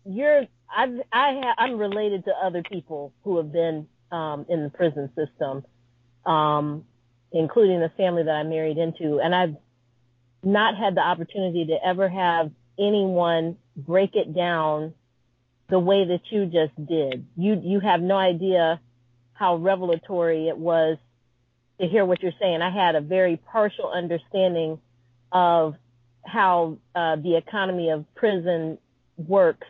you're 0.06 0.46
I've, 0.74 1.00
I 1.12 1.40
ha, 1.42 1.54
I'm 1.58 1.78
related 1.78 2.24
to 2.26 2.32
other 2.32 2.62
people 2.62 3.12
who 3.24 3.38
have 3.38 3.52
been 3.52 3.88
um, 4.12 4.46
in 4.48 4.62
the 4.62 4.70
prison 4.70 5.10
system, 5.16 5.64
um, 6.24 6.84
including 7.32 7.80
the 7.80 7.90
family 7.96 8.22
that 8.22 8.34
I 8.34 8.42
married 8.42 8.78
into, 8.78 9.20
and 9.20 9.34
I've 9.34 9.56
not 10.42 10.76
had 10.76 10.94
the 10.94 11.00
opportunity 11.00 11.66
to 11.66 11.78
ever 11.84 12.08
have 12.08 12.50
anyone 12.78 13.56
break 13.76 14.14
it 14.14 14.34
down 14.34 14.94
the 15.68 15.78
way 15.78 16.04
that 16.06 16.20
you 16.30 16.46
just 16.46 16.74
did. 16.86 17.26
You 17.36 17.60
you 17.62 17.80
have 17.80 18.00
no 18.00 18.16
idea 18.16 18.80
how 19.34 19.56
revelatory 19.56 20.48
it 20.48 20.56
was 20.56 20.98
to 21.80 21.86
hear 21.86 22.04
what 22.04 22.22
you're 22.22 22.32
saying. 22.40 22.60
I 22.62 22.70
had 22.70 22.94
a 22.94 23.00
very 23.00 23.36
partial 23.36 23.90
understanding 23.90 24.80
of 25.30 25.74
how 26.24 26.78
uh, 26.94 27.16
the 27.16 27.36
economy 27.36 27.90
of 27.90 28.04
prison 28.14 28.78
works 29.16 29.66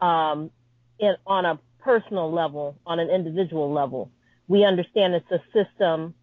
um, 0.00 0.50
in, 0.98 1.14
on 1.26 1.44
a 1.44 1.58
personal 1.80 2.32
level, 2.32 2.76
on 2.86 2.98
an 2.98 3.10
individual 3.10 3.72
level. 3.72 4.10
We 4.48 4.64
understand 4.64 5.14
it's 5.14 5.30
a 5.30 5.42
system 5.52 6.14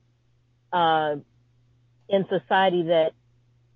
uh, 0.74 1.16
in 2.10 2.26
society 2.30 2.84
that 2.84 3.12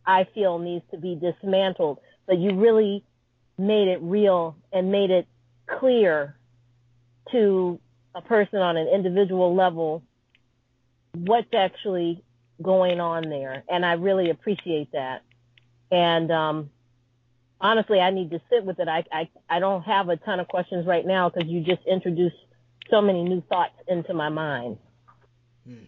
I 0.05 0.27
feel 0.33 0.59
needs 0.59 0.85
to 0.91 0.97
be 0.97 1.15
dismantled. 1.15 1.99
But 2.25 2.37
you 2.37 2.55
really 2.55 3.03
made 3.57 3.87
it 3.87 3.99
real 4.01 4.55
and 4.71 4.91
made 4.91 5.11
it 5.11 5.27
clear 5.79 6.35
to 7.31 7.79
a 8.13 8.21
person 8.21 8.59
on 8.59 8.77
an 8.77 8.87
individual 8.87 9.55
level 9.55 10.03
what's 11.13 11.53
actually 11.53 12.23
going 12.61 12.99
on 12.99 13.29
there. 13.29 13.63
And 13.69 13.85
I 13.85 13.93
really 13.93 14.29
appreciate 14.29 14.91
that. 14.93 15.21
And 15.91 16.31
um, 16.31 16.69
honestly, 17.59 17.99
I 17.99 18.11
need 18.11 18.31
to 18.31 18.41
sit 18.49 18.63
with 18.63 18.79
it. 18.79 18.87
I, 18.87 19.03
I, 19.11 19.29
I 19.49 19.59
don't 19.59 19.83
have 19.83 20.09
a 20.09 20.17
ton 20.17 20.39
of 20.39 20.47
questions 20.47 20.85
right 20.85 21.05
now 21.05 21.29
because 21.29 21.49
you 21.49 21.61
just 21.61 21.81
introduced 21.87 22.35
so 22.89 23.01
many 23.01 23.23
new 23.23 23.41
thoughts 23.41 23.73
into 23.87 24.13
my 24.13 24.29
mind. 24.29 24.77
Hmm. 25.67 25.85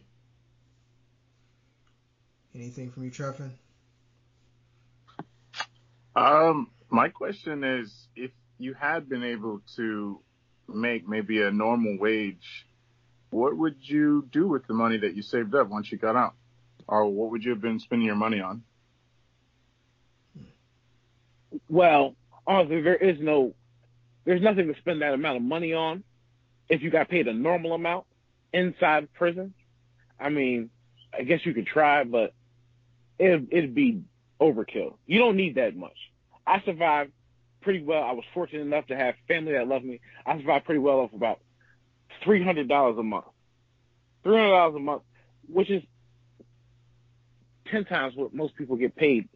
Anything 2.56 2.92
from 2.92 3.04
you, 3.04 3.12
Trevin? 3.12 3.52
Um, 6.16 6.72
my 6.90 7.10
question 7.10 7.64
is, 7.64 7.92
if 8.16 8.32
you 8.58 8.74
had 8.74 9.10
been 9.10 9.24
able 9.24 9.62
to 9.76 10.20
make 10.68 11.08
maybe 11.08 11.42
a 11.42 11.52
normal 11.52 11.98
wage, 12.00 12.66
what 13.30 13.56
would 13.58 13.76
you 13.80 14.28
do 14.32 14.48
with 14.48 14.66
the 14.68 14.74
money 14.74 14.98
that 14.98 15.16
you 15.16 15.22
saved 15.22 15.54
up 15.56 15.70
once 15.70 15.92
you 15.92 15.98
got 15.98 16.16
out? 16.16 16.34
Or 16.88 17.06
what 17.06 17.32
would 17.32 17.44
you 17.44 17.52
have 17.52 17.62
been 17.62 17.80
spending 17.80 18.06
your 18.06 18.16
money 18.16 18.40
on? 18.40 18.64
Well, 21.70 22.16
honestly, 22.46 22.82
there 22.82 22.96
is 22.96 23.18
no, 23.20 23.54
there's 24.26 24.42
nothing 24.42 24.68
to 24.74 24.80
spend 24.80 25.02
that 25.02 25.14
amount 25.14 25.38
of 25.38 25.44
money 25.44 25.74
on 25.74 26.04
if 26.70 26.82
you 26.82 26.90
got 26.90 27.10
paid 27.10 27.28
a 27.28 27.34
normal 27.34 27.74
amount 27.74 28.06
inside 28.54 29.12
prison. 29.14 29.54
I 30.20 30.30
mean, 30.30 30.70
I 31.18 31.24
guess 31.24 31.46
you 31.46 31.54
could 31.54 31.68
try, 31.68 32.04
but 32.04 32.34
it, 33.20 33.48
it'd 33.52 33.76
be 33.76 34.02
overkill. 34.40 34.96
You 35.06 35.20
don't 35.20 35.36
need 35.36 35.56
that 35.56 35.76
much. 35.76 35.98
I 36.48 36.62
survived 36.66 37.12
pretty 37.62 37.84
well. 37.84 38.02
I 38.02 38.14
was 38.14 38.24
fortunate 38.34 38.62
enough 38.62 38.88
to 38.88 38.96
have 38.96 39.16
family 39.28 39.54
that 39.54 39.68
loved 39.68 39.86
me. 39.86 40.00
I 40.26 40.38
survived 40.38 40.66
pretty 40.66 40.80
well 40.80 41.02
off 41.02 41.14
about 41.14 41.40
three 42.24 42.44
hundred 42.44 42.70
dollars 42.70 42.98
a 42.98 43.04
month. 43.04 43.26
Three 44.24 44.38
hundred 44.38 44.52
dollars 44.52 44.76
a 44.76 44.80
month, 44.80 45.02
which 45.52 45.70
is 45.70 45.84
ten 47.70 47.84
times 47.84 48.16
what 48.16 48.34
most 48.34 48.56
people 48.56 48.78
get 48.78 48.96
paid 48.96 49.28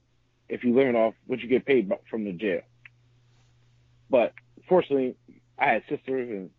if 0.48 0.64
you 0.64 0.74
live 0.74 0.96
off 0.96 1.14
what 1.28 1.40
you 1.40 1.50
get 1.50 1.66
paid 1.66 1.92
from 2.10 2.24
the 2.24 2.32
jail. 2.32 2.62
But 4.10 4.34
fortunately, 4.68 5.16
I 5.60 5.68
had 5.68 5.84
sisters 5.90 6.30
and 6.30 6.50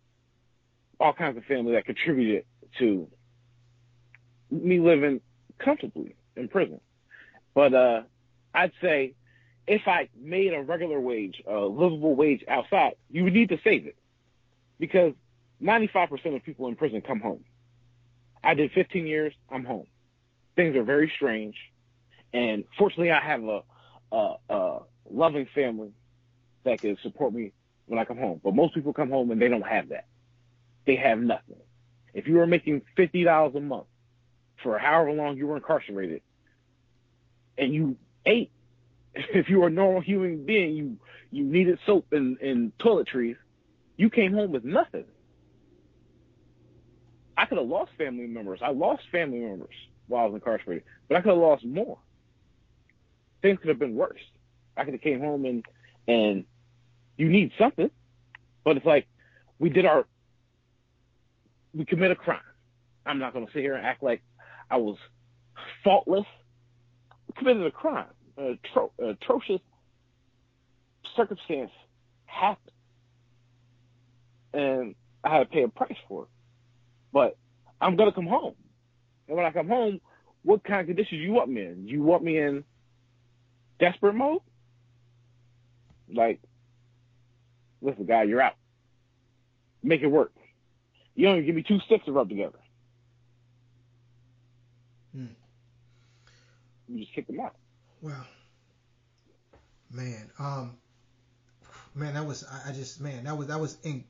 all 0.99 1.13
kinds 1.13 1.37
of 1.37 1.43
family 1.45 1.73
that 1.73 1.85
contributed 1.85 2.45
to 2.79 3.07
me 4.51 4.79
living 4.79 5.21
comfortably 5.57 6.15
in 6.35 6.47
prison. 6.47 6.79
But 7.53 7.73
uh, 7.73 8.01
I'd 8.53 8.71
say 8.81 9.13
if 9.67 9.87
I 9.87 10.09
made 10.19 10.53
a 10.53 10.61
regular 10.61 10.99
wage, 10.99 11.41
a 11.47 11.59
livable 11.59 12.15
wage 12.15 12.43
outside, 12.47 12.95
you 13.09 13.23
would 13.23 13.33
need 13.33 13.49
to 13.49 13.59
save 13.63 13.87
it 13.87 13.95
because 14.79 15.13
95% 15.61 16.35
of 16.35 16.43
people 16.43 16.67
in 16.67 16.75
prison 16.75 17.01
come 17.01 17.19
home. 17.19 17.43
I 18.43 18.53
did 18.55 18.71
15 18.71 19.07
years. 19.07 19.33
I'm 19.49 19.63
home. 19.63 19.87
Things 20.55 20.75
are 20.75 20.83
very 20.83 21.11
strange. 21.15 21.55
And 22.33 22.65
fortunately, 22.77 23.11
I 23.11 23.21
have 23.21 23.43
a, 23.43 23.61
a, 24.11 24.35
a 24.49 24.79
loving 25.09 25.47
family 25.55 25.91
that 26.65 26.81
can 26.81 26.97
support 27.01 27.33
me 27.33 27.53
when 27.85 27.99
I 27.99 28.05
come 28.05 28.17
home. 28.17 28.41
But 28.43 28.55
most 28.55 28.73
people 28.73 28.93
come 28.93 29.09
home 29.09 29.31
and 29.31 29.41
they 29.41 29.47
don't 29.47 29.65
have 29.65 29.89
that. 29.89 30.07
They 30.85 30.95
have 30.97 31.19
nothing. 31.19 31.55
If 32.13 32.27
you 32.27 32.35
were 32.35 32.47
making 32.47 32.81
$50 32.97 33.55
a 33.55 33.59
month 33.61 33.85
for 34.61 34.77
however 34.77 35.11
long 35.11 35.37
you 35.37 35.47
were 35.47 35.55
incarcerated, 35.55 36.21
and 37.57 37.73
you 37.73 37.97
ate. 38.25 38.51
If 39.33 39.49
you 39.49 39.59
were 39.59 39.67
a 39.67 39.71
normal 39.71 40.01
human 40.01 40.45
being, 40.45 40.75
you 40.75 40.97
you 41.31 41.43
needed 41.43 41.79
soap 41.85 42.07
and, 42.11 42.37
and 42.39 42.75
toiletries. 42.77 43.37
You 43.97 44.09
came 44.09 44.33
home 44.33 44.51
with 44.51 44.63
nothing. 44.63 45.05
I 47.37 47.45
could 47.45 47.57
have 47.57 47.67
lost 47.67 47.91
family 47.97 48.27
members. 48.27 48.59
I 48.61 48.69
lost 48.69 49.03
family 49.11 49.39
members 49.39 49.73
while 50.07 50.23
I 50.23 50.27
was 50.27 50.35
incarcerated, 50.35 50.83
but 51.07 51.17
I 51.17 51.21
could 51.21 51.29
have 51.29 51.37
lost 51.37 51.65
more. 51.65 51.97
Things 53.41 53.59
could 53.59 53.69
have 53.69 53.79
been 53.79 53.95
worse. 53.95 54.21
I 54.77 54.83
could 54.83 54.93
have 54.93 55.01
came 55.01 55.19
home 55.19 55.45
and 55.45 55.65
and 56.07 56.45
you 57.17 57.29
need 57.29 57.51
something, 57.57 57.89
but 58.63 58.77
it's 58.77 58.85
like 58.85 59.07
we 59.59 59.69
did 59.69 59.85
our 59.85 60.05
we 61.73 61.85
commit 61.85 62.11
a 62.11 62.15
crime. 62.15 62.39
I'm 63.05 63.19
not 63.19 63.33
going 63.33 63.45
to 63.45 63.51
sit 63.51 63.61
here 63.61 63.75
and 63.75 63.85
act 63.85 64.03
like 64.03 64.21
I 64.69 64.77
was 64.77 64.97
faultless. 65.83 66.25
We 67.27 67.33
committed 67.37 67.65
a 67.65 67.71
crime. 67.71 68.05
A 68.37 68.57
tro- 68.73 68.91
atrocious 68.97 69.61
circumstance 71.15 71.71
happened, 72.25 72.71
and 74.53 74.95
I 75.23 75.37
had 75.37 75.39
to 75.39 75.45
pay 75.45 75.63
a 75.63 75.67
price 75.67 75.97
for 76.07 76.23
it. 76.23 76.29
But 77.11 77.37
I'm 77.79 77.95
gonna 77.95 78.11
come 78.11 78.25
home, 78.25 78.55
and 79.27 79.37
when 79.37 79.45
I 79.45 79.51
come 79.51 79.67
home, 79.67 80.01
what 80.43 80.63
kind 80.63 80.81
of 80.81 80.87
conditions 80.87 81.21
you 81.21 81.31
want 81.31 81.49
me 81.49 81.61
in? 81.61 81.87
You 81.87 82.01
want 82.01 82.23
me 82.23 82.37
in 82.39 82.63
desperate 83.79 84.15
mode? 84.15 84.41
Like, 86.11 86.41
listen, 87.81 88.05
guy, 88.05 88.23
you're 88.23 88.41
out. 88.41 88.55
Make 89.83 90.01
it 90.01 90.07
work. 90.07 90.33
You 91.15 91.27
don't 91.27 91.35
even 91.35 91.45
give 91.45 91.55
me 91.55 91.63
two 91.63 91.79
sticks 91.85 92.05
to 92.05 92.11
rub 92.11 92.29
together. 92.29 92.59
Hmm. 95.15 95.25
You 96.87 97.01
just 97.01 97.13
kick 97.13 97.27
them 97.27 97.39
out. 97.39 97.55
Well, 98.03 98.27
man, 99.89 100.29
um, 100.37 100.75
man, 101.95 102.15
that 102.15 102.27
was 102.27 102.43
I, 102.43 102.71
I 102.71 102.73
just 102.73 102.99
man, 102.99 103.23
that 103.23 103.37
was 103.37 103.47
that 103.47 103.61
was 103.61 103.77
in, 103.81 104.03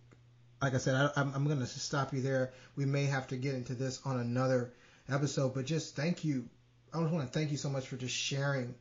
like 0.59 0.73
I 0.73 0.79
said, 0.79 0.95
I, 0.95 1.11
I'm 1.15 1.31
I'm 1.35 1.47
gonna 1.47 1.67
stop 1.67 2.11
you 2.11 2.21
there. 2.21 2.53
We 2.75 2.85
may 2.85 3.05
have 3.05 3.27
to 3.27 3.37
get 3.37 3.53
into 3.53 3.75
this 3.75 4.01
on 4.03 4.19
another 4.19 4.73
episode, 5.07 5.53
but 5.53 5.65
just 5.65 5.95
thank 5.95 6.23
you. 6.23 6.49
I 6.91 7.01
just 7.01 7.13
want 7.13 7.31
to 7.31 7.31
thank 7.31 7.51
you 7.51 7.57
so 7.57 7.69
much 7.69 7.87
for 7.87 7.95
just 7.95 8.15
sharing 8.15 8.73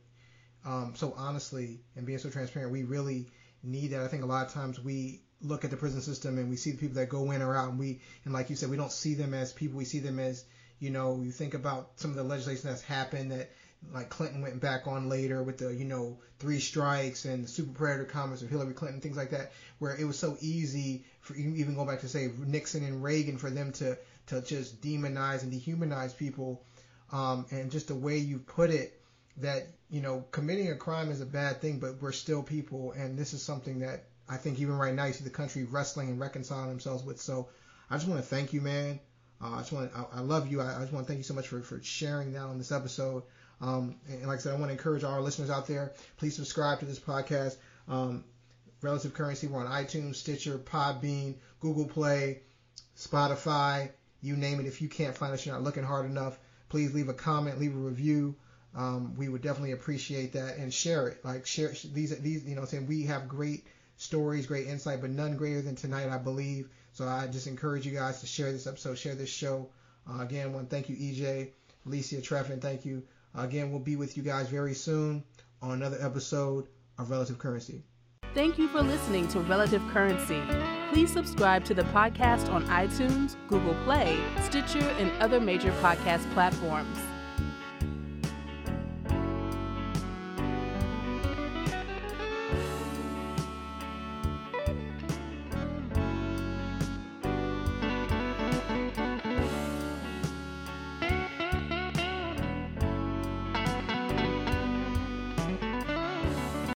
um, 0.65 0.93
so 0.95 1.13
honestly 1.15 1.81
and 1.95 2.07
being 2.07 2.17
so 2.17 2.31
transparent. 2.31 2.71
We 2.71 2.81
really 2.81 3.27
need 3.61 3.89
that. 3.89 4.01
I 4.01 4.07
think 4.07 4.23
a 4.23 4.25
lot 4.25 4.47
of 4.47 4.51
times 4.51 4.79
we 4.79 5.21
look 5.41 5.63
at 5.63 5.69
the 5.69 5.77
prison 5.77 6.01
system 6.01 6.39
and 6.39 6.49
we 6.49 6.55
see 6.55 6.71
the 6.71 6.79
people 6.79 6.95
that 6.95 7.09
go 7.09 7.29
in 7.29 7.43
or 7.43 7.55
out, 7.55 7.69
and 7.69 7.77
we 7.77 8.01
and 8.25 8.33
like 8.33 8.49
you 8.49 8.55
said, 8.55 8.71
we 8.71 8.77
don't 8.77 8.91
see 8.91 9.13
them 9.13 9.35
as 9.35 9.53
people. 9.53 9.77
We 9.77 9.85
see 9.85 9.99
them 9.99 10.17
as 10.17 10.43
you 10.79 10.89
know, 10.89 11.21
you 11.21 11.31
think 11.31 11.53
about 11.53 11.91
some 11.97 12.09
of 12.09 12.17
the 12.17 12.23
legislation 12.23 12.67
that's 12.67 12.81
happened 12.81 13.29
that 13.31 13.51
like 13.91 14.09
Clinton 14.09 14.41
went 14.41 14.59
back 14.59 14.87
on 14.87 15.09
later 15.09 15.43
with 15.43 15.57
the 15.57 15.73
you 15.73 15.85
know 15.85 16.17
three 16.39 16.59
strikes 16.59 17.25
and 17.25 17.43
the 17.43 17.47
super 17.47 17.71
predator 17.71 18.05
comments 18.05 18.41
of 18.41 18.49
Hillary 18.49 18.73
Clinton 18.73 19.01
things 19.01 19.17
like 19.17 19.31
that 19.31 19.51
where 19.79 19.95
it 19.95 20.05
was 20.05 20.17
so 20.17 20.37
easy 20.41 21.03
for 21.21 21.35
even 21.35 21.75
go 21.75 21.85
back 21.85 22.01
to 22.01 22.07
say 22.07 22.29
Nixon 22.45 22.83
and 22.83 23.03
Reagan 23.03 23.37
for 23.37 23.49
them 23.49 23.71
to 23.73 23.97
to 24.27 24.41
just 24.41 24.81
demonize 24.81 25.43
and 25.43 25.51
dehumanize 25.51 26.15
people 26.15 26.63
um, 27.11 27.45
and 27.51 27.71
just 27.71 27.87
the 27.87 27.95
way 27.95 28.17
you 28.17 28.39
put 28.39 28.69
it 28.69 28.99
that 29.37 29.67
you 29.89 30.01
know 30.01 30.25
committing 30.31 30.69
a 30.69 30.75
crime 30.75 31.11
is 31.11 31.21
a 31.21 31.25
bad 31.25 31.61
thing 31.61 31.79
but 31.79 32.01
we're 32.01 32.11
still 32.11 32.43
people 32.43 32.91
and 32.93 33.17
this 33.17 33.33
is 33.33 33.41
something 33.41 33.79
that 33.79 34.05
I 34.29 34.37
think 34.37 34.59
even 34.59 34.77
right 34.77 34.93
now 34.93 35.05
you 35.05 35.13
see 35.13 35.23
the 35.23 35.29
country 35.29 35.63
wrestling 35.63 36.09
and 36.09 36.19
reconciling 36.19 36.69
themselves 36.69 37.03
with. 37.03 37.19
So 37.19 37.49
I 37.89 37.95
just 37.95 38.07
want 38.07 38.21
to 38.21 38.27
thank 38.27 38.53
you 38.53 38.61
man. 38.61 38.99
Uh, 39.41 39.55
I 39.55 39.57
just 39.57 39.71
want 39.71 39.91
I, 39.95 40.05
I 40.13 40.19
love 40.21 40.47
you. 40.47 40.61
I, 40.61 40.77
I 40.77 40.79
just 40.81 40.93
want 40.93 41.05
to 41.05 41.07
thank 41.07 41.17
you 41.17 41.23
so 41.23 41.33
much 41.33 41.47
for 41.47 41.61
for 41.61 41.81
sharing 41.81 42.31
that 42.33 42.43
on 42.43 42.57
this 42.57 42.71
episode 42.71 43.23
um, 43.63 43.95
and 44.09 44.27
like 44.27 44.39
I 44.39 44.41
said, 44.41 44.53
I 44.53 44.55
want 44.57 44.67
to 44.67 44.73
encourage 44.73 45.05
all 45.05 45.13
our 45.13 45.21
listeners 45.21 45.49
out 45.49 45.67
there, 45.67 45.93
please 46.17 46.35
subscribe 46.35 46.79
to 46.79 46.85
this 46.85 46.99
podcast. 46.99 47.55
Um, 47.87 48.25
Relative 48.81 49.13
Currency, 49.13 49.47
we're 49.47 49.65
on 49.65 49.71
iTunes, 49.71 50.15
Stitcher, 50.15 50.57
Podbean, 50.57 51.35
Google 51.61 51.85
Play, 51.85 52.41
Spotify, 52.97 53.89
you 54.21 54.35
name 54.35 54.59
it. 54.59 54.65
If 54.65 54.81
you 54.81 54.89
can't 54.89 55.15
find 55.15 55.33
us, 55.33 55.45
you're 55.45 55.55
not 55.55 55.63
looking 55.63 55.83
hard 55.83 56.05
enough, 56.05 56.37
please 56.67 56.93
leave 56.93 57.07
a 57.07 57.13
comment, 57.13 57.57
leave 57.57 57.73
a 57.73 57.79
review. 57.79 58.35
Um, 58.75 59.15
we 59.15 59.29
would 59.29 59.41
definitely 59.41 59.71
appreciate 59.71 60.33
that 60.33 60.57
and 60.57 60.73
share 60.73 61.07
it. 61.07 61.23
Like 61.23 61.45
share 61.45 61.69
these, 61.93 62.19
these, 62.19 62.43
you 62.43 62.55
know, 62.55 62.65
saying 62.65 62.87
we 62.87 63.03
have 63.03 63.29
great 63.29 63.65
stories, 63.95 64.45
great 64.45 64.67
insight, 64.67 64.99
but 64.99 65.09
none 65.09 65.37
greater 65.37 65.61
than 65.61 65.77
tonight, 65.77 66.09
I 66.09 66.17
believe. 66.17 66.67
So 66.91 67.07
I 67.07 67.27
just 67.27 67.47
encourage 67.47 67.85
you 67.85 67.93
guys 67.93 68.19
to 68.19 68.27
share 68.27 68.51
this 68.51 68.67
episode, 68.67 68.97
share 68.97 69.15
this 69.15 69.29
show. 69.29 69.69
Uh, 70.09 70.19
again, 70.19 70.47
I 70.47 70.49
want 70.49 70.69
to 70.69 70.75
thank 70.75 70.89
you, 70.89 70.97
EJ, 70.97 71.51
Alicia, 71.85 72.17
and 72.51 72.61
thank 72.61 72.83
you 72.83 73.03
Again, 73.35 73.71
we'll 73.71 73.79
be 73.79 73.95
with 73.95 74.15
you 74.15 74.23
guys 74.23 74.47
very 74.47 74.73
soon 74.73 75.23
on 75.61 75.71
another 75.71 75.97
episode 76.01 76.67
of 76.99 77.09
Relative 77.09 77.39
Currency. 77.39 77.83
Thank 78.33 78.57
you 78.57 78.67
for 78.67 78.81
listening 78.81 79.27
to 79.29 79.39
Relative 79.41 79.81
Currency. 79.91 80.41
Please 80.91 81.11
subscribe 81.11 81.63
to 81.65 81.73
the 81.73 81.83
podcast 81.83 82.51
on 82.51 82.65
iTunes, 82.67 83.35
Google 83.47 83.75
Play, 83.83 84.19
Stitcher, 84.41 84.79
and 84.79 85.11
other 85.21 85.39
major 85.39 85.71
podcast 85.73 86.31
platforms. 86.33 86.97